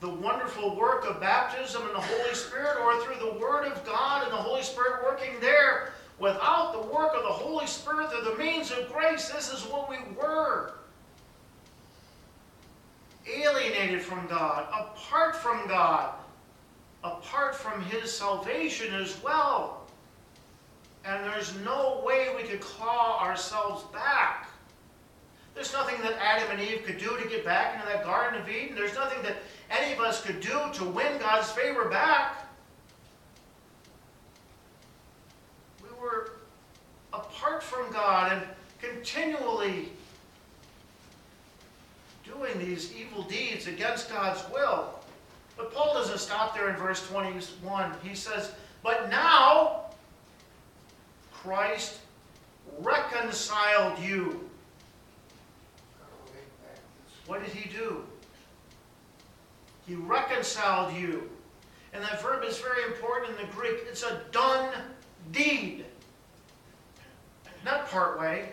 the 0.00 0.08
wonderful 0.08 0.76
work 0.76 1.04
of 1.04 1.20
baptism 1.20 1.82
and 1.82 1.94
the 1.94 2.00
Holy 2.00 2.34
Spirit 2.34 2.78
or 2.80 3.00
through 3.02 3.18
the 3.18 3.38
Word 3.38 3.64
of 3.66 3.84
God 3.84 4.24
and 4.24 4.32
the 4.32 4.36
Holy 4.36 4.62
Spirit 4.62 5.02
working 5.02 5.40
there, 5.40 5.92
without 6.18 6.72
the 6.72 6.88
work 6.92 7.12
of 7.14 7.22
the 7.22 7.28
Holy 7.28 7.66
Spirit 7.66 8.10
through 8.10 8.32
the 8.32 8.38
means 8.38 8.70
of 8.70 8.92
grace, 8.92 9.28
this 9.28 9.52
is 9.52 9.62
what 9.62 9.88
we 9.88 9.96
were 10.16 10.74
alienated 13.28 14.00
from 14.00 14.26
God, 14.26 14.66
apart 14.72 15.36
from 15.36 15.68
God, 15.68 16.14
apart 17.04 17.54
from 17.54 17.82
His 17.82 18.14
salvation 18.16 18.94
as 18.94 19.22
well. 19.22 19.86
And 21.04 21.24
there's 21.24 21.54
no 21.64 22.02
way 22.04 22.28
we 22.36 22.42
could 22.42 22.60
claw 22.60 23.20
ourselves 23.22 23.84
back. 23.92 24.47
There's 25.58 25.72
nothing 25.72 26.00
that 26.02 26.14
Adam 26.22 26.52
and 26.52 26.60
Eve 26.60 26.84
could 26.84 26.98
do 26.98 27.16
to 27.16 27.28
get 27.28 27.44
back 27.44 27.74
into 27.74 27.84
that 27.88 28.04
Garden 28.04 28.40
of 28.40 28.48
Eden. 28.48 28.76
There's 28.76 28.94
nothing 28.94 29.20
that 29.24 29.38
any 29.68 29.92
of 29.92 29.98
us 29.98 30.22
could 30.22 30.38
do 30.38 30.56
to 30.74 30.84
win 30.84 31.18
God's 31.18 31.50
favor 31.50 31.88
back. 31.88 32.46
We 35.82 35.88
were 36.00 36.34
apart 37.12 37.64
from 37.64 37.92
God 37.92 38.30
and 38.30 38.42
continually 38.80 39.88
doing 42.24 42.56
these 42.60 42.94
evil 42.94 43.24
deeds 43.24 43.66
against 43.66 44.08
God's 44.08 44.44
will. 44.52 44.94
But 45.56 45.74
Paul 45.74 45.92
doesn't 45.92 46.18
stop 46.18 46.54
there 46.54 46.70
in 46.70 46.76
verse 46.76 47.04
21. 47.08 47.94
He 48.04 48.14
says, 48.14 48.52
But 48.84 49.10
now 49.10 49.86
Christ 51.32 51.98
reconciled 52.78 53.98
you. 53.98 54.47
What 57.28 57.44
did 57.44 57.52
he 57.52 57.68
do? 57.68 58.04
He 59.86 59.94
reconciled 59.94 60.96
you. 60.96 61.30
And 61.92 62.02
that 62.02 62.22
verb 62.22 62.42
is 62.42 62.58
very 62.58 62.82
important 62.84 63.38
in 63.38 63.46
the 63.46 63.52
Greek. 63.52 63.80
It's 63.86 64.02
a 64.02 64.22
done 64.32 64.72
deed. 65.30 65.84
Not 67.64 67.88
part 67.90 68.18
way. 68.18 68.48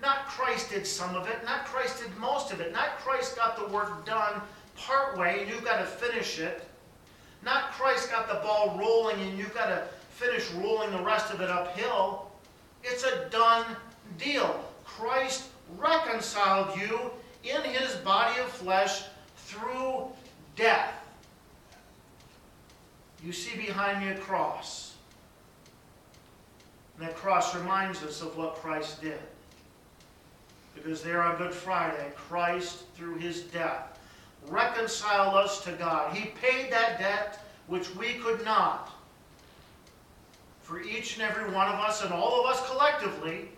Not 0.00 0.26
Christ 0.26 0.70
did 0.70 0.86
some 0.86 1.14
of 1.14 1.28
it. 1.28 1.44
Not 1.44 1.66
Christ 1.66 2.02
did 2.02 2.16
most 2.16 2.52
of 2.52 2.60
it. 2.60 2.72
Not 2.72 2.98
Christ 2.98 3.36
got 3.36 3.56
the 3.56 3.66
work 3.72 4.06
done 4.06 4.40
part 4.76 5.18
way 5.18 5.40
and 5.42 5.50
you've 5.50 5.64
got 5.64 5.78
to 5.78 5.84
finish 5.86 6.38
it. 6.38 6.66
Not 7.44 7.72
Christ 7.72 8.10
got 8.10 8.28
the 8.28 8.36
ball 8.36 8.78
rolling 8.78 9.20
and 9.20 9.38
you've 9.38 9.54
got 9.54 9.66
to 9.66 9.86
finish 10.10 10.50
rolling 10.52 10.90
the 10.90 11.02
rest 11.02 11.32
of 11.32 11.42
it 11.42 11.50
uphill. 11.50 12.30
It's 12.82 13.04
a 13.04 13.28
done 13.28 13.76
deal. 14.18 14.64
Christ 14.84 15.48
reconciled 15.78 16.78
you 16.78 17.10
in 17.48 17.62
his 17.62 17.94
body 17.96 18.40
of 18.40 18.48
flesh 18.48 19.04
through 19.36 20.06
death. 20.56 20.92
You 23.24 23.32
see 23.32 23.56
behind 23.56 24.04
me 24.04 24.12
a 24.12 24.18
cross. 24.18 24.94
And 26.98 27.06
that 27.06 27.16
cross 27.16 27.54
reminds 27.54 28.02
us 28.02 28.22
of 28.22 28.36
what 28.36 28.56
Christ 28.56 29.02
did. 29.02 29.18
Because 30.74 31.02
there 31.02 31.22
on 31.22 31.36
Good 31.36 31.52
Friday, 31.52 32.12
Christ, 32.14 32.84
through 32.94 33.16
his 33.16 33.42
death, 33.42 33.98
reconciled 34.48 35.34
us 35.34 35.64
to 35.64 35.72
God. 35.72 36.14
He 36.14 36.30
paid 36.40 36.70
that 36.70 36.98
debt 36.98 37.44
which 37.66 37.94
we 37.96 38.14
could 38.14 38.44
not. 38.44 38.92
For 40.62 40.80
each 40.80 41.14
and 41.14 41.22
every 41.22 41.52
one 41.52 41.68
of 41.68 41.80
us, 41.80 42.02
and 42.02 42.12
all 42.12 42.40
of 42.40 42.46
us 42.46 42.68
collectively, 42.68 43.48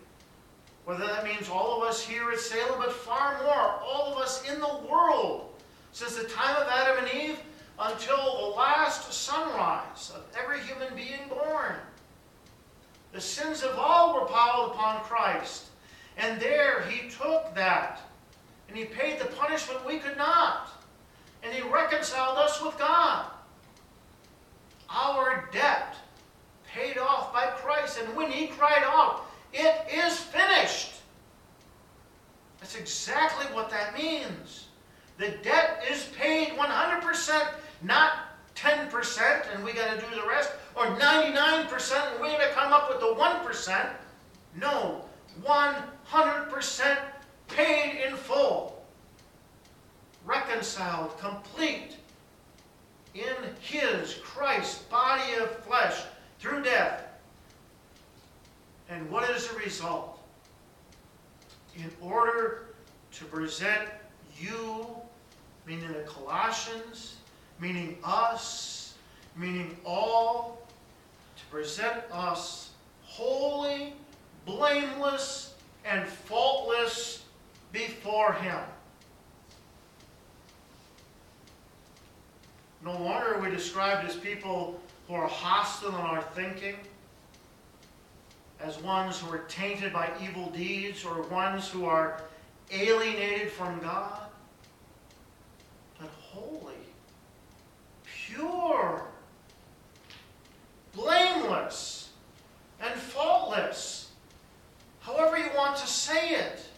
whether 0.89 1.07
that 1.07 1.23
means 1.23 1.51
all 1.51 1.77
of 1.77 1.87
us 1.87 2.03
here 2.03 2.31
at 2.31 2.41
Salem, 2.41 2.79
but 2.79 2.91
far 2.91 3.43
more, 3.43 3.79
all 3.85 4.11
of 4.11 4.17
us 4.17 4.43
in 4.51 4.59
the 4.59 4.81
world, 4.91 5.53
since 5.93 6.17
the 6.17 6.25
time 6.25 6.57
of 6.57 6.67
Adam 6.67 7.05
and 7.05 7.15
Eve 7.15 7.39
until 7.79 8.17
the 8.17 8.57
last 8.57 9.13
sunrise 9.13 10.11
of 10.17 10.25
every 10.43 10.61
human 10.61 10.89
being 10.97 11.29
born. 11.29 11.75
The 13.13 13.21
sins 13.21 13.63
of 13.63 13.79
all 13.79 14.15
were 14.15 14.27
piled 14.29 14.71
upon 14.71 15.03
Christ. 15.03 15.67
And 16.17 16.41
there 16.41 16.81
he 16.85 17.11
took 17.11 17.55
that 17.55 18.01
and 18.69 18.77
he 18.77 18.87
paid 18.87 19.19
the 19.19 19.27
punishment 19.27 19.85
we 19.85 19.99
could 19.99 20.17
not. 20.17 20.71
And 21.43 21.53
he 21.53 21.61
reconciled 21.69 22.39
us 22.39 22.63
with 22.63 22.79
God. 22.79 23.27
Our 24.89 25.51
debt 25.53 25.97
paid 26.67 26.97
off 26.97 27.31
by 27.31 27.49
Christ. 27.57 28.01
And 28.03 28.17
when 28.17 28.31
he 28.31 28.47
cried 28.47 28.85
out, 28.87 29.28
It 29.53 29.93
is 29.93 30.19
finished. 30.19 30.95
That's 32.61 32.77
exactly 32.77 33.47
what 33.55 33.71
that 33.71 33.97
means. 33.97 34.67
The 35.17 35.31
debt 35.43 35.83
is 35.91 36.05
paid 36.19 36.51
100%, 36.51 37.49
not 37.83 38.13
10%, 38.55 39.55
and 39.55 39.65
we 39.65 39.73
got 39.73 39.95
to 39.95 40.01
do 40.01 40.15
the 40.15 40.27
rest, 40.27 40.53
or 40.77 40.87
99%, 40.87 42.13
and 42.13 42.21
we 42.21 42.29
got 42.29 42.41
to 42.41 42.51
come 42.51 42.73
up 42.73 42.89
with 42.89 43.01
the 43.01 43.07
1%. 43.07 43.91
No, 44.57 45.05
100% 45.45 46.99
paid 47.49 48.05
in 48.07 48.17
full, 48.17 48.85
reconciled, 50.25 51.19
complete 51.19 51.97
in 53.15 53.35
His, 53.61 54.15
Christ's 54.23 54.83
body 54.85 55.35
of 55.41 55.51
flesh 55.65 56.03
through 56.39 56.63
death. 56.63 57.08
And 58.89 59.11
what 59.11 59.29
is 59.31 59.49
the 59.49 59.59
result? 59.59 60.19
In 61.77 61.91
order 62.01 62.69
to 63.13 63.25
present 63.27 63.89
you, 64.41 64.87
meaning 65.67 65.93
the 65.93 66.01
Colossians, 66.01 67.17
meaning 67.61 67.99
us, 68.03 68.95
meaning 69.37 69.77
all, 69.85 70.67
to 71.37 71.45
present 71.47 72.03
us 72.11 72.71
holy, 73.05 73.95
blameless, 74.47 75.55
and 75.85 76.07
faultless 76.07 77.25
before 77.73 78.33
Him. 78.35 78.59
No 82.85 82.93
longer 82.93 83.35
are 83.35 83.41
we 83.41 83.51
described 83.51 84.09
as 84.09 84.17
people 84.17 84.81
who 85.07 85.15
are 85.15 85.27
hostile 85.27 85.91
in 85.91 85.95
our 85.97 86.23
thinking, 86.23 86.77
as 88.61 88.79
ones 88.83 89.21
who 89.21 89.33
are 89.33 89.45
tainted 89.49 89.93
by 89.93 90.11
evil 90.23 90.51
deeds, 90.51 91.05
or 91.05 91.23
ones 91.23 91.69
who 91.69 91.85
are 91.85 92.23
alienated 92.71 93.51
from 93.51 93.79
God, 93.79 94.23
but 96.01 96.11
holy, 96.21 96.75
pure, 98.05 99.07
blameless, 100.93 102.11
and 102.81 102.95
faultless. 102.95 104.11
However, 105.01 105.39
you 105.39 105.49
want 105.57 105.77
to 105.79 105.87
say 105.87 106.31
it, 106.31 106.69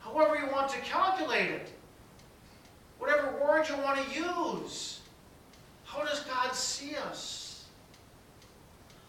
however, 0.00 0.36
you 0.38 0.50
want 0.52 0.68
to 0.70 0.78
calculate 0.80 1.50
it, 1.50 1.72
whatever 2.98 3.32
word 3.42 3.68
you 3.68 3.76
want 3.78 3.98
to 3.98 4.14
use. 4.14 5.00
How 5.84 6.04
does 6.04 6.20
God 6.20 6.54
see 6.54 6.94
us? 6.94 7.66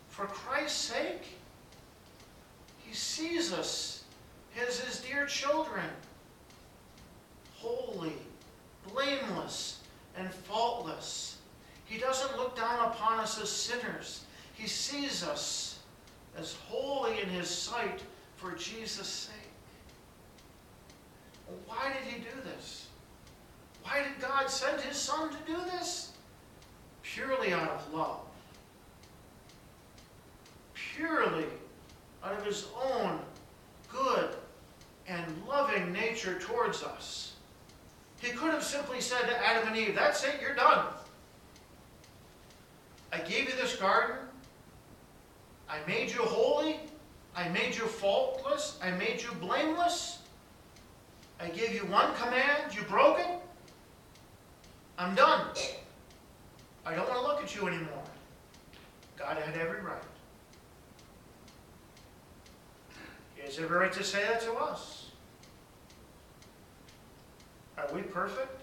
For 0.10 0.26
Christ's 0.26 0.80
sake, 0.80 1.38
He 2.80 2.94
sees 2.94 3.54
us 3.54 4.04
as 4.60 4.80
His 4.80 5.00
dear 5.02 5.26
children, 5.26 5.86
holy, 7.58 8.14
blameless, 8.92 9.82
and 10.18 10.34
faultless. 10.34 11.38
He 11.86 11.98
doesn't 12.00 12.38
look 12.38 12.56
down 12.56 12.88
upon 12.88 13.20
us 13.20 13.40
as 13.40 13.50
sinners. 13.50 14.26
He 14.54 14.68
sees 14.68 15.24
us 15.24 15.80
as 16.38 16.56
holy 16.68 17.22
in 17.22 17.30
His 17.30 17.50
sight 17.50 18.02
for 18.38 18.54
Jesus' 18.54 19.08
sake. 19.08 19.36
Why 21.68 21.92
did 21.94 22.14
He 22.14 22.20
do 22.22 22.42
this? 22.44 22.88
Why 23.84 24.04
did 24.04 24.20
God 24.22 24.50
send 24.50 24.82
His 24.82 24.98
Son 24.98 25.30
to 25.30 25.38
do 25.46 25.58
this? 25.72 26.14
Purely 27.04 27.52
out 27.52 27.70
of 27.70 27.94
love. 27.94 28.22
Purely 30.74 31.46
out 32.24 32.38
of 32.38 32.46
His 32.46 32.68
own 32.82 33.20
good 33.92 34.30
and 35.08 35.26
loving 35.48 35.92
nature 35.92 36.40
towards 36.40 36.84
us. 36.84 37.34
He 38.22 38.30
could 38.32 38.52
have 38.52 38.64
simply 38.64 39.02
said 39.02 39.22
to 39.22 39.48
Adam 39.48 39.68
and 39.70 39.78
Eve, 39.78 39.96
That's 39.96 40.24
it, 40.24 40.40
you're 40.42 40.56
done. 40.56 40.86
I 43.12 43.18
gave 43.18 43.50
you 43.50 43.56
this 43.56 43.76
garden. 43.76 44.18
I 45.68 45.78
made 45.88 46.12
you 46.12 46.22
holy. 46.22 46.80
I 47.36 47.50
made 47.50 47.76
you 47.76 47.86
faultless. 47.86 48.78
I 48.84 48.92
made 48.92 49.22
you 49.22 49.32
blameless. 49.40 50.20
I 51.40 51.48
gave 51.48 51.74
you 51.74 51.82
one 51.82 52.14
command. 52.16 52.76
You 52.76 52.84
broke 52.84 53.20
it. 53.20 53.28
I'm 54.98 55.16
done. 55.16 55.48
I 56.86 56.94
don't 56.94 57.10
want 57.10 57.20
to 57.20 57.28
look 57.28 57.42
at 57.42 57.56
you 57.56 57.68
anymore. 57.68 58.04
God 59.18 59.38
had 59.38 59.56
every 59.58 59.82
right. 59.82 60.02
He 63.36 63.42
has 63.42 63.58
every 63.58 63.78
right 63.78 63.94
to 63.94 64.04
say 64.04 64.24
that 64.24 64.42
to 64.42 64.54
us. 64.54 65.11
Are 67.78 67.88
we 67.94 68.02
perfect? 68.02 68.62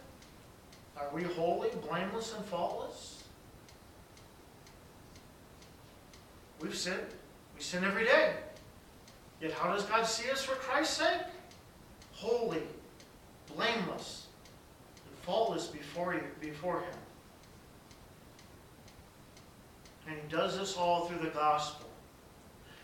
Are 0.96 1.08
we 1.12 1.22
holy, 1.22 1.70
blameless, 1.88 2.34
and 2.34 2.44
faultless? 2.44 3.24
We've 6.60 6.76
sinned. 6.76 7.00
We 7.56 7.62
sin 7.62 7.84
every 7.84 8.04
day. 8.04 8.34
Yet 9.40 9.52
how 9.52 9.72
does 9.72 9.84
God 9.84 10.04
see 10.04 10.30
us 10.30 10.42
for 10.42 10.54
Christ's 10.56 10.98
sake? 10.98 11.22
Holy, 12.12 12.62
blameless, 13.54 14.26
and 15.06 15.16
faultless 15.22 15.68
before 15.68 16.14
you, 16.14 16.22
before 16.40 16.80
Him. 16.80 16.98
And 20.08 20.16
He 20.16 20.28
does 20.28 20.58
this 20.58 20.76
all 20.76 21.06
through 21.06 21.24
the 21.24 21.30
gospel. 21.30 21.88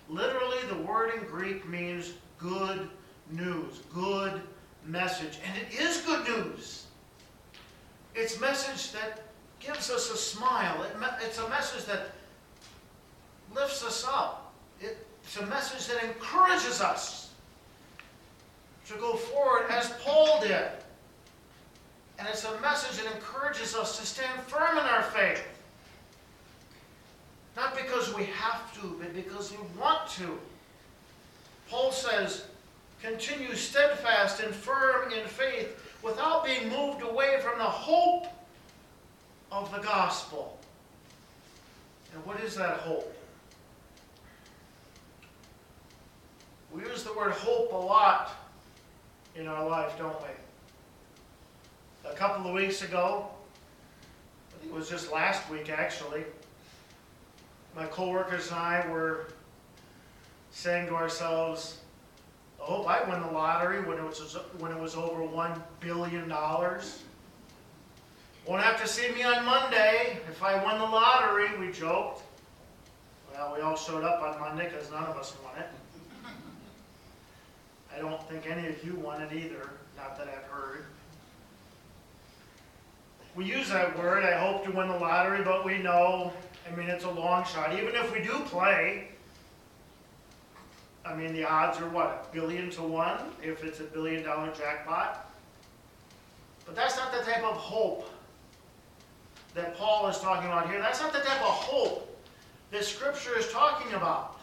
Literally, 0.09 0.59
the 0.69 0.83
word 0.83 1.15
in 1.15 1.25
Greek 1.25 1.69
means 1.69 2.13
good 2.39 2.89
news, 3.31 3.81
good 3.93 4.43
message. 4.87 5.39
And 5.47 5.57
it 5.57 5.81
is 5.81 6.03
good 6.03 6.27
news. 6.29 6.87
It's 8.15 8.41
message 8.41 8.93
that 8.93 9.23
gives 9.61 9.91
us 9.91 10.11
a 10.11 10.17
smile. 10.17 10.83
It 10.83 10.93
it's 11.25 11.39
a 11.39 11.49
message 11.49 11.85
that 11.87 12.13
lifts 13.55 13.85
us 13.85 14.05
up. 14.07 14.53
It's 14.81 15.37
a 15.39 15.47
message 15.47 15.87
that 15.89 16.05
encourages 16.05 16.81
us 16.81 17.31
to 18.87 18.95
go 18.95 19.15
forward 19.15 19.67
as 19.71 19.89
Paul 20.03 20.41
did. 20.41 20.69
And 22.19 22.29
it's 22.29 22.45
a 22.45 22.61
message 22.61 23.03
that 23.03 23.15
encourages 23.15 23.75
us 23.75 23.99
to 23.99 24.07
stand 24.07 24.41
firm 24.43 24.79
in 24.79 24.85
our 24.85 25.03
faith. 25.03 25.43
Not 27.57 27.77
because 27.77 28.15
we 28.15 28.25
have 28.25 28.73
to, 28.81 28.97
but 29.01 29.15
because 29.15 29.53
we 29.53 29.59
want 29.81 30.09
to. 30.11 30.39
Paul 31.71 31.93
says, 31.93 32.45
continue 33.03 33.55
steadfast 33.55 34.41
and 34.41 34.55
firm 34.55 35.13
in 35.13 35.27
faith, 35.27 35.81
without 36.03 36.45
being 36.45 36.69
moved 36.69 37.03
away 37.03 37.41
from 37.41 37.59
the 37.59 37.65
hope 37.65 38.27
of 39.51 39.71
the 39.73 39.79
gospel. 39.79 40.59
And 42.13 42.25
what 42.27 42.41
is 42.41 42.55
that 42.57 42.79
hope? 42.79 43.15
We 46.73 46.83
use 46.83 47.05
the 47.05 47.13
word 47.13 47.33
hope 47.33 47.73
a 47.73 47.77
lot 47.77 48.33
in 49.37 49.47
our 49.47 49.69
life, 49.69 49.97
don't 49.99 50.21
we? 50.23 52.11
A 52.11 52.15
couple 52.15 52.47
of 52.47 52.55
weeks 52.55 52.83
ago, 52.83 53.31
I 54.51 54.61
think 54.61 54.73
it 54.73 54.77
was 54.77 54.89
just 54.89 55.13
last 55.13 55.49
week 55.51 55.71
actually, 55.71 56.25
my 57.75 57.87
coworkers 57.87 58.51
and 58.51 58.59
I 58.59 58.87
were 58.89 59.29
saying 60.51 60.89
to 60.89 60.95
ourselves, 60.95 61.79
hope 62.59 62.89
I 62.89 63.09
win 63.09 63.21
the 63.21 63.31
lottery 63.31 63.83
when 63.83 63.99
it 63.99 64.05
was, 64.05 64.37
when 64.59 64.73
it 64.73 64.81
was 64.81 64.95
over 64.95 65.23
$1 65.23 65.63
billion. 65.81 66.29
Won't 66.29 68.63
have 68.63 68.81
to 68.81 68.89
see 68.89 69.11
me 69.13 69.23
on 69.23 69.45
Monday 69.45 70.19
if 70.29 70.43
I 70.43 70.55
win 70.65 70.79
the 70.79 70.85
lottery, 70.85 71.49
we 71.59 71.73
joked. 71.73 72.23
Well, 73.33 73.55
we 73.57 73.63
all 73.63 73.77
showed 73.77 74.05
up 74.05 74.23
on 74.23 74.39
Monday 74.39 74.71
because 74.71 74.91
none 74.91 75.05
of 75.05 75.17
us 75.17 75.35
won 75.43 75.59
it. 75.59 75.69
I 77.95 78.01
don't 78.01 78.23
think 78.29 78.51
any 78.51 78.69
of 78.69 78.85
you 78.85 78.95
won 78.95 79.23
it 79.23 79.33
either, 79.33 79.71
not 79.97 80.17
that 80.19 80.29
I've 80.29 80.45
heard. 80.45 80.85
We 83.35 83.45
use 83.45 83.69
that 83.71 83.99
word, 83.99 84.25
I 84.25 84.39
hope 84.39 84.65
to 84.65 84.71
win 84.71 84.89
the 84.89 84.99
lottery, 84.99 85.43
but 85.43 85.65
we 85.65 85.79
know, 85.79 86.33
I 86.71 86.77
mean, 86.77 86.89
it's 86.89 87.05
a 87.05 87.11
long 87.11 87.45
shot. 87.45 87.73
Even 87.73 87.95
if 87.95 88.13
we 88.13 88.21
do 88.21 88.41
play, 88.41 89.09
I 91.05 91.15
mean, 91.15 91.35
the 91.35 91.45
odds 91.45 91.79
are 91.81 91.89
what, 91.89 92.29
a 92.31 92.35
billion 92.35 92.71
to 92.71 92.83
one 92.83 93.19
if 93.43 93.63
it's 93.63 93.81
a 93.81 93.85
billion 93.85 94.23
dollar 94.23 94.51
jackpot? 94.53 95.31
But 96.65 96.75
that's 96.75 96.97
not 96.97 97.13
the 97.13 97.19
type 97.31 97.45
of 97.45 97.57
hope 97.57 98.11
that 99.55 99.77
Paul 99.77 100.09
is 100.09 100.19
talking 100.19 100.49
about 100.49 100.69
here. 100.69 100.81
That's 100.81 101.01
not 101.01 101.13
the 101.13 101.21
type 101.21 101.41
of 101.43 101.49
hope 101.49 102.23
that 102.71 102.85
Scripture 102.85 103.39
is 103.39 103.49
talking 103.51 103.93
about. 103.95 104.41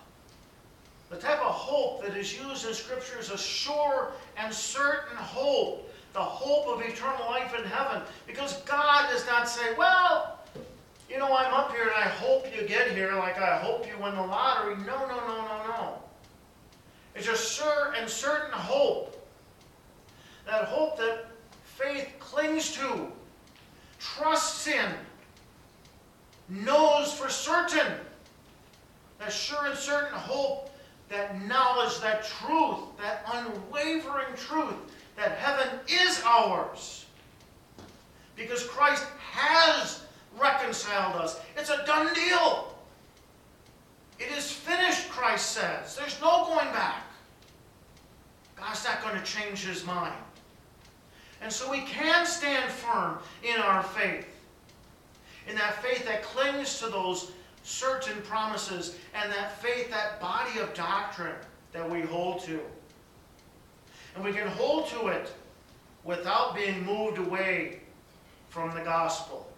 The 1.10 1.18
type 1.18 1.40
of 1.40 1.52
hope 1.52 2.04
that 2.04 2.16
is 2.16 2.38
used 2.38 2.66
in 2.66 2.74
Scripture 2.74 3.20
is 3.20 3.32
a 3.32 3.38
sure 3.38 4.14
and 4.38 4.54
certain 4.54 5.18
hope. 5.18 5.90
The 6.14 6.20
hope 6.20 6.68
of 6.68 6.86
eternal 6.86 7.26
life 7.28 7.54
in 7.58 7.66
heaven. 7.66 8.02
Because 8.28 8.62
God 8.62 9.10
does 9.12 9.26
not 9.26 9.50
say, 9.50 9.74
well, 9.78 10.40
you 11.10 11.18
know, 11.18 11.36
I'm 11.36 11.54
up 11.54 11.72
here 11.72 11.84
and 11.84 11.92
I 11.92 12.08
hope 12.08 12.46
you 12.56 12.66
get 12.66 12.92
here 12.92 13.14
like 13.16 13.38
I 13.38 13.58
hope 13.58 13.86
you 13.86 14.02
win 14.02 14.16
the 14.16 14.22
lottery. 14.22 14.76
No, 14.78 15.00
no, 15.08 15.08
no, 15.08 15.28
no, 15.28 15.58
no. 15.58 15.61
It's 17.16 17.28
a 17.28 17.36
sure 17.36 17.94
and 17.98 18.10
certain 18.10 18.52
hope. 18.52 19.18
That 20.46 20.66
hope 20.66 20.98
that 20.98 21.28
faith 21.64 22.10
clings 22.20 22.74
to, 22.76 23.08
trusts 24.00 24.68
in, 24.68 24.92
knows 26.50 27.14
for 27.14 27.30
certain. 27.30 27.94
That 29.20 29.32
sure 29.32 29.66
and 29.68 29.78
certain 29.78 30.18
hope 30.18 30.70
that 31.10 31.46
knowledge, 31.46 32.00
that 32.00 32.24
truth, 32.24 32.80
that 32.98 33.24
unwavering 33.34 34.34
truth 34.36 34.76
that 35.22 35.38
heaven 35.38 35.80
is 35.88 36.22
ours. 36.26 37.06
Because 38.36 38.66
Christ 38.66 39.06
has 39.32 40.04
reconciled 40.40 41.16
us. 41.16 41.40
It's 41.56 41.70
a 41.70 41.86
done 41.86 42.14
deal. 42.14 42.71
It 44.22 44.32
is 44.38 44.52
finished, 44.52 45.10
Christ 45.10 45.52
says. 45.52 45.96
There's 45.96 46.22
no 46.22 46.46
going 46.46 46.72
back. 46.72 47.04
God's 48.56 48.84
not 48.86 49.02
going 49.02 49.18
to 49.20 49.26
change 49.26 49.66
his 49.66 49.84
mind. 49.84 50.14
And 51.42 51.52
so 51.52 51.72
we 51.72 51.82
can 51.82 52.28
stand 52.28 52.72
firm 52.72 53.18
in 53.42 53.60
our 53.60 53.82
faith. 53.82 54.28
In 55.48 55.56
that 55.56 55.82
faith 55.82 56.06
that 56.06 56.22
clings 56.22 56.78
to 56.80 56.88
those 56.88 57.32
certain 57.64 58.22
promises 58.22 58.96
and 59.16 59.32
that 59.32 59.60
faith, 59.60 59.90
that 59.90 60.22
body 60.22 60.60
of 60.60 60.72
doctrine 60.76 61.36
that 61.74 61.90
we 61.90 62.02
hold 62.02 62.44
to. 62.44 62.60
And 64.14 64.24
we 64.24 64.34
can 64.34 64.48
hold 64.48 64.88
to 64.90 65.08
it 65.08 65.34
without 66.04 66.54
being 66.54 66.86
moved 66.86 67.18
away 67.18 67.80
from 68.50 68.76
the 68.76 68.82
gospel. 68.82 69.51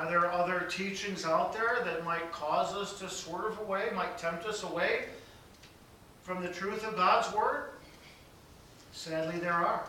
Are 0.00 0.08
there 0.08 0.32
other 0.32 0.60
teachings 0.60 1.26
out 1.26 1.52
there 1.52 1.80
that 1.84 2.06
might 2.06 2.32
cause 2.32 2.72
us 2.72 2.98
to 3.00 3.10
swerve 3.10 3.58
away, 3.60 3.90
might 3.94 4.16
tempt 4.16 4.46
us 4.46 4.62
away 4.62 5.04
from 6.22 6.42
the 6.42 6.48
truth 6.48 6.86
of 6.86 6.96
God's 6.96 7.30
Word? 7.36 7.64
Sadly, 8.92 9.38
there 9.38 9.52
are. 9.52 9.84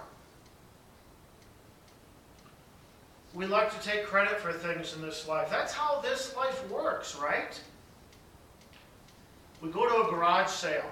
We 3.34 3.46
like 3.46 3.72
to 3.72 3.88
take 3.88 4.06
credit 4.06 4.38
for 4.42 4.52
things 4.52 4.94
in 4.98 5.02
this 5.02 5.30
life. 5.30 5.50
That's 5.50 5.72
how 5.72 6.02
this 6.02 6.36
life 6.36 6.70
works, 6.70 7.16
right? 7.16 7.58
We 9.62 9.70
go 9.70 9.88
to 9.88 10.10
a 10.10 10.12
garage 10.12 10.50
sale. 10.50 10.92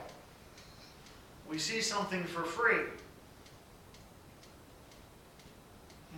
We 1.50 1.58
see 1.58 1.82
something 1.82 2.24
for 2.24 2.44
free. 2.44 2.86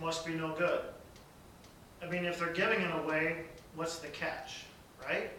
Must 0.00 0.24
be 0.24 0.34
no 0.34 0.54
good. 0.54 0.82
I 2.02 2.08
mean, 2.08 2.24
if 2.24 2.38
they're 2.38 2.52
giving 2.52 2.80
it 2.80 2.94
away, 2.94 3.44
what's 3.76 3.98
the 3.98 4.08
catch, 4.08 4.64
right? 5.06 5.30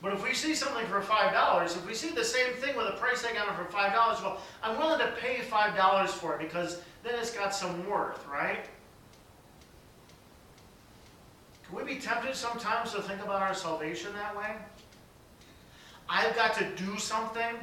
But 0.00 0.12
if 0.12 0.22
we 0.22 0.34
see 0.34 0.54
something 0.54 0.86
for 0.86 1.00
$5, 1.00 1.64
if 1.64 1.86
we 1.86 1.94
see 1.94 2.10
the 2.10 2.24
same 2.24 2.52
thing 2.54 2.76
with 2.76 2.86
a 2.86 2.96
price 2.98 3.22
tag 3.22 3.36
on 3.36 3.48
it 3.48 3.56
for 3.56 3.64
$5, 3.64 3.92
well, 4.22 4.40
I'm 4.62 4.78
willing 4.78 5.00
to 5.00 5.12
pay 5.20 5.36
$5 5.36 6.08
for 6.10 6.34
it 6.34 6.40
because 6.40 6.80
then 7.02 7.14
it's 7.16 7.32
got 7.32 7.54
some 7.54 7.88
worth, 7.88 8.24
right? 8.26 8.64
Can 11.64 11.76
we 11.76 11.82
be 11.82 12.00
tempted 12.00 12.34
sometimes 12.34 12.92
to 12.92 13.02
think 13.02 13.22
about 13.22 13.42
our 13.42 13.54
salvation 13.54 14.12
that 14.14 14.36
way? 14.36 14.54
I've 16.08 16.34
got 16.34 16.54
to 16.54 16.64
do 16.76 16.96
something 16.96 17.56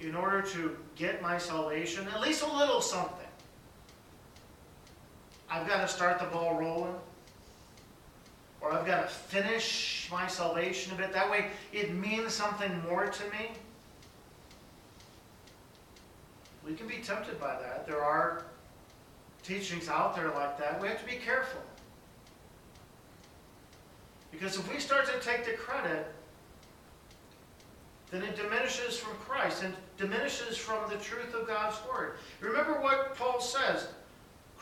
in 0.00 0.14
order 0.14 0.42
to 0.42 0.76
get 0.94 1.22
my 1.22 1.38
salvation, 1.38 2.06
at 2.08 2.20
least 2.20 2.42
a 2.42 2.52
little 2.52 2.82
something. 2.82 3.15
I've 5.50 5.66
got 5.66 5.80
to 5.80 5.88
start 5.88 6.18
the 6.18 6.26
ball 6.26 6.58
rolling. 6.58 6.94
Or 8.60 8.72
I've 8.72 8.86
got 8.86 9.08
to 9.08 9.14
finish 9.14 10.08
my 10.10 10.26
salvation 10.26 10.92
a 10.92 10.96
bit. 10.96 11.12
That 11.12 11.30
way 11.30 11.46
it 11.72 11.94
means 11.94 12.32
something 12.32 12.82
more 12.88 13.06
to 13.06 13.22
me. 13.30 13.50
We 16.66 16.74
can 16.74 16.88
be 16.88 16.96
tempted 16.96 17.40
by 17.40 17.60
that. 17.60 17.86
There 17.86 18.02
are 18.02 18.44
teachings 19.44 19.88
out 19.88 20.16
there 20.16 20.30
like 20.30 20.58
that. 20.58 20.80
We 20.80 20.88
have 20.88 20.98
to 21.00 21.06
be 21.06 21.16
careful. 21.16 21.60
Because 24.32 24.56
if 24.56 24.72
we 24.72 24.80
start 24.80 25.06
to 25.06 25.20
take 25.20 25.44
the 25.44 25.52
credit, 25.52 26.12
then 28.10 28.22
it 28.22 28.36
diminishes 28.36 28.98
from 28.98 29.12
Christ 29.18 29.62
and 29.62 29.74
diminishes 29.96 30.56
from 30.56 30.88
the 30.90 30.96
truth 30.96 31.34
of 31.34 31.46
God's 31.46 31.76
Word. 31.88 32.16
Remember 32.40 32.80
what 32.80 33.14
Paul 33.16 33.40
says 33.40 33.88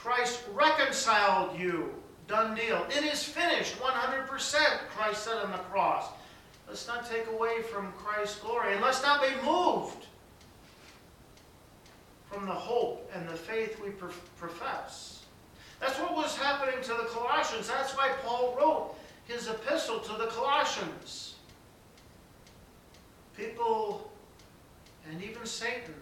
Christ 0.04 0.42
reconciled 0.52 1.58
you. 1.58 1.90
Done 2.28 2.54
deal. 2.54 2.86
It 2.94 3.04
is 3.04 3.24
finished 3.24 3.80
100%, 3.80 4.28
Christ 4.90 5.24
said 5.24 5.38
on 5.38 5.50
the 5.50 5.56
cross. 5.56 6.08
Let's 6.68 6.86
not 6.86 7.08
take 7.08 7.26
away 7.28 7.62
from 7.62 7.90
Christ's 7.92 8.38
glory, 8.40 8.74
and 8.74 8.82
let's 8.82 9.02
not 9.02 9.22
be 9.22 9.34
moved 9.42 10.06
from 12.30 12.44
the 12.44 12.52
hope 12.52 13.10
and 13.14 13.26
the 13.26 13.34
faith 13.34 13.80
we 13.82 13.92
profess. 14.38 15.22
That's 15.80 15.98
what 15.98 16.14
was 16.14 16.36
happening 16.36 16.82
to 16.82 16.88
the 16.88 17.08
Colossians. 17.08 17.66
That's 17.68 17.96
why 17.96 18.10
Paul 18.22 18.54
wrote 18.58 18.94
his 19.26 19.48
epistle 19.48 20.00
to 20.00 20.12
the 20.18 20.26
Colossians. 20.26 21.36
People, 23.38 24.10
and 25.10 25.22
even 25.22 25.46
Satan, 25.46 25.94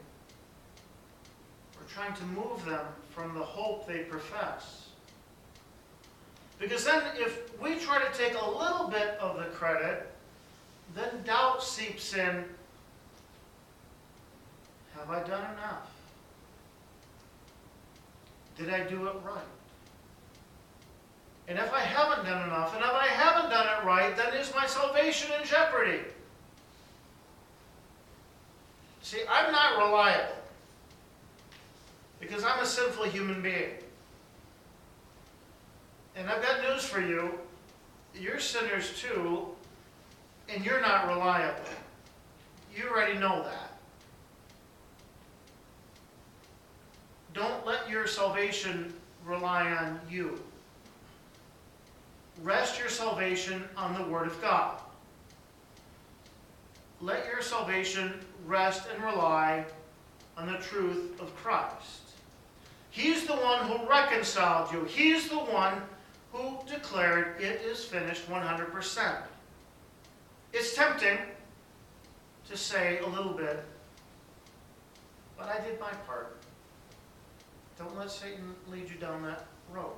trying 1.95 2.15
to 2.15 2.25
move 2.25 2.65
them 2.65 2.85
from 3.11 3.35
the 3.35 3.43
hope 3.43 3.87
they 3.87 3.99
profess. 4.01 4.89
Because 6.59 6.85
then, 6.85 7.03
if 7.17 7.61
we 7.61 7.77
try 7.77 8.03
to 8.03 8.17
take 8.17 8.35
a 8.41 8.51
little 8.51 8.89
bit 8.89 9.19
of 9.21 9.39
the 9.39 9.47
credit, 9.47 10.11
then 10.95 11.23
doubt 11.25 11.63
seeps 11.63 12.15
in. 12.15 12.45
Have 14.97 15.11
I 15.11 15.19
done 15.21 15.43
enough? 15.55 15.91
Did 18.57 18.71
I 18.71 18.85
do 18.85 19.07
it 19.09 19.15
right? 19.25 19.43
And 21.49 21.59
if 21.59 21.73
I 21.73 21.81
haven't 21.81 22.25
done 22.25 22.47
enough, 22.47 22.75
and 22.75 22.85
if 22.85 22.93
I 22.93 23.09
haven't 23.09 23.51
done 23.51 23.67
it 23.67 23.85
right, 23.85 24.17
then 24.17 24.33
is 24.35 24.55
my 24.55 24.67
salvation 24.67 25.31
in 25.39 25.47
jeopardy? 25.47 26.01
See, 29.03 29.23
I'm 29.29 29.51
not 29.51 29.79
reliable 29.79 30.42
because 32.23 32.43
I'm 32.45 32.61
a 32.61 32.67
sinful 32.67 33.05
human 33.05 33.43
being. 33.43 33.75
And 36.17 36.31
I've 36.31 36.43
got 36.43 36.63
news 36.63 36.87
for 36.87 37.03
you. 37.03 37.39
You're 38.15 38.39
sinners 38.39 38.99
too, 38.99 39.49
and 40.49 40.65
you're 40.65 40.81
not 40.81 41.09
reliable. 41.09 41.61
You 42.75 42.89
already 42.89 43.19
know 43.19 43.43
that. 43.43 43.73
don't 47.35 47.65
let 47.67 47.89
your 47.89 48.07
salvation 48.07 48.93
rely 49.25 49.71
on 49.71 50.01
you. 50.11 50.41
Rest 52.43 52.79
your 52.79 52.89
salvation 52.89 53.65
on 53.77 53.95
the 53.95 54.09
Word 54.09 54.27
of 54.27 54.41
God. 54.43 54.81
Let 57.01 57.27
your 57.27 57.43
salvation 57.43 58.13
rest 58.47 58.87
and 58.93 59.03
rely 59.03 59.65
on 60.37 60.47
the 60.47 60.59
truth 60.59 61.21
of 61.21 61.35
Christ. 61.37 62.02
He's 62.93 63.27
the 63.27 63.33
one 63.33 63.67
who 63.67 63.89
reconciled 63.89 64.71
you. 64.71 64.85
He's 64.85 65.31
the 65.31 65.39
one 65.39 65.81
who 66.31 66.59
declared 66.69 67.41
it 67.41 67.63
is 67.63 67.83
finished 67.83 68.29
100%. 68.29 69.17
It's 70.53 70.75
tempting 70.75 71.17
to 72.51 72.57
say 72.57 72.99
a 72.99 73.07
little 73.07 73.33
bit, 73.33 73.65
but 75.39 75.49
I 75.49 75.67
did 75.67 75.81
my 75.81 75.89
part. 76.07 76.37
Don't 77.79 77.97
let 77.99 78.11
Satan 78.11 78.55
lead 78.71 78.91
you 78.91 78.97
down 78.97 79.23
that 79.23 79.47
road. 79.73 79.97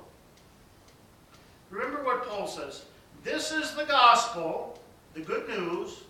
Remember 1.69 2.01
what 2.01 2.25
Paul 2.25 2.47
says. 2.47 2.85
This 3.25 3.51
is 3.51 3.75
the 3.75 3.83
gospel, 3.83 4.79
the 5.13 5.19
good 5.19 5.49
news, 5.49 6.03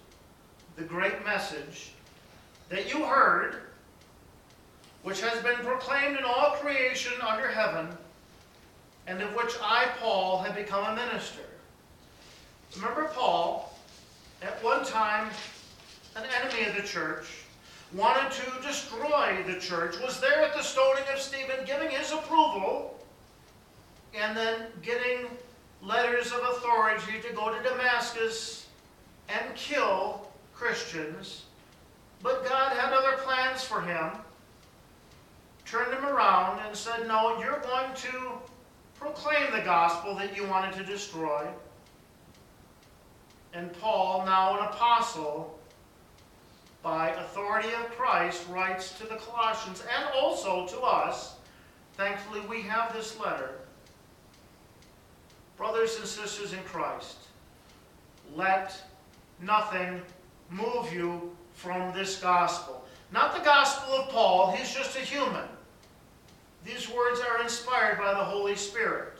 the 0.75 0.83
great 0.83 1.25
message 1.25 1.93
that 2.69 2.93
you 2.93 3.05
heard, 3.05 3.61
which 5.05 5.21
has 5.21 5.39
been 5.43 5.57
proclaimed 5.57 6.17
in 6.17 6.23
all 6.23 6.57
creation 6.59 7.13
under 7.21 7.47
heaven, 7.47 7.87
and 9.05 9.21
of 9.21 9.35
which 9.35 9.53
I, 9.61 9.85
Paul, 9.99 10.41
have 10.41 10.55
become 10.55 10.83
a 10.83 10.95
minister. 10.95 11.43
Remember 12.75 13.11
Paul, 13.13 13.77
at 14.41 14.63
one 14.63 14.83
time 14.83 15.29
an 16.15 16.23
enemy 16.41 16.67
of 16.67 16.75
the 16.75 16.81
church, 16.81 17.27
wanted 17.93 18.31
to 18.31 18.67
destroy 18.67 19.43
the 19.45 19.59
church, 19.59 19.95
was 20.01 20.19
there 20.19 20.43
at 20.43 20.55
the 20.55 20.63
stoning 20.63 21.03
of 21.13 21.19
Stephen, 21.19 21.63
giving 21.67 21.91
his 21.91 22.11
approval, 22.11 22.99
and 24.15 24.35
then 24.35 24.69
getting 24.81 25.27
letters 25.83 26.31
of 26.31 26.39
authority 26.39 27.21
to 27.21 27.31
go 27.35 27.55
to 27.55 27.61
Damascus 27.61 28.65
and 29.29 29.53
kill 29.53 30.27
Christians. 30.55 31.43
But 32.23 32.43
God 32.49 32.71
had 32.71 32.91
other 32.91 33.17
plans 33.17 33.63
for 33.63 33.81
him, 33.81 34.09
turned 35.65 35.93
him 35.93 36.05
around 36.05 36.59
and 36.65 36.75
said, 36.75 37.07
No, 37.07 37.39
you're 37.39 37.59
going 37.59 37.93
to 37.95 38.31
proclaim 38.99 39.51
the 39.51 39.61
gospel 39.61 40.15
that 40.15 40.35
you 40.35 40.45
wanted 40.47 40.73
to 40.75 40.83
destroy. 40.83 41.47
And 43.53 43.71
Paul, 43.79 44.25
now 44.25 44.57
an 44.59 44.65
apostle, 44.65 45.59
by 46.83 47.09
authority 47.09 47.69
of 47.69 47.89
Christ, 47.97 48.45
writes 48.49 48.97
to 48.99 49.07
the 49.07 49.15
Colossians 49.15 49.81
and 49.97 50.09
also 50.13 50.67
to 50.67 50.79
us. 50.81 51.35
Thankfully, 51.97 52.41
we 52.49 52.61
have 52.63 52.93
this 52.93 53.19
letter. 53.19 53.51
Brothers 55.57 55.97
and 55.97 56.05
sisters 56.05 56.51
in 56.51 56.59
Christ, 56.59 57.15
let 58.35 58.77
nothing 59.41 60.01
move 60.49 60.91
you 60.93 61.35
from 61.53 61.93
this 61.93 62.21
gospel. 62.21 62.85
Not 63.11 63.33
the 63.33 63.43
gospel 63.43 63.93
of 63.93 64.09
Paul, 64.09 64.51
he's 64.51 64.73
just 64.73 64.97
a 64.97 64.99
human. 64.99 65.47
These 66.65 66.89
words 66.89 67.19
are 67.19 67.41
inspired 67.41 67.99
by 67.99 68.11
the 68.11 68.23
Holy 68.23 68.55
Spirit. 68.55 69.19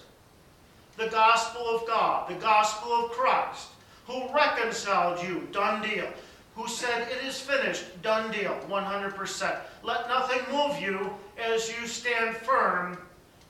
The 0.97 1.07
gospel 1.07 1.61
of 1.61 1.85
God, 1.85 2.29
the 2.29 2.41
gospel 2.41 2.91
of 2.91 3.11
Christ, 3.11 3.67
who 4.07 4.33
reconciled 4.33 5.25
you, 5.25 5.47
done 5.51 5.87
deal. 5.87 6.07
Who 6.55 6.67
said, 6.67 7.07
It 7.11 7.23
is 7.25 7.39
finished, 7.39 8.01
done 8.01 8.31
deal, 8.31 8.57
100%. 8.67 9.59
Let 9.83 10.07
nothing 10.07 10.41
move 10.51 10.81
you 10.81 11.11
as 11.37 11.69
you 11.69 11.85
stand 11.85 12.37
firm 12.37 12.97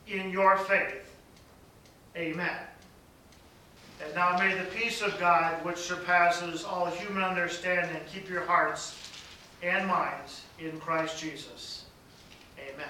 in 0.08 0.30
your 0.30 0.58
faith. 0.58 1.16
Amen. 2.18 2.58
And 4.04 4.14
now 4.16 4.38
may 4.38 4.56
the 4.56 4.66
peace 4.66 5.02
of 5.02 5.18
God, 5.20 5.64
which 5.64 5.78
surpasses 5.78 6.64
all 6.64 6.88
human 6.88 7.24
understanding, 7.24 8.02
keep 8.12 8.30
your 8.30 8.46
hearts 8.46 8.98
and 9.64 9.88
minds 9.88 10.42
in 10.60 10.80
Christ 10.80 11.20
Jesus. 11.20 11.86
Amen. 12.60 12.90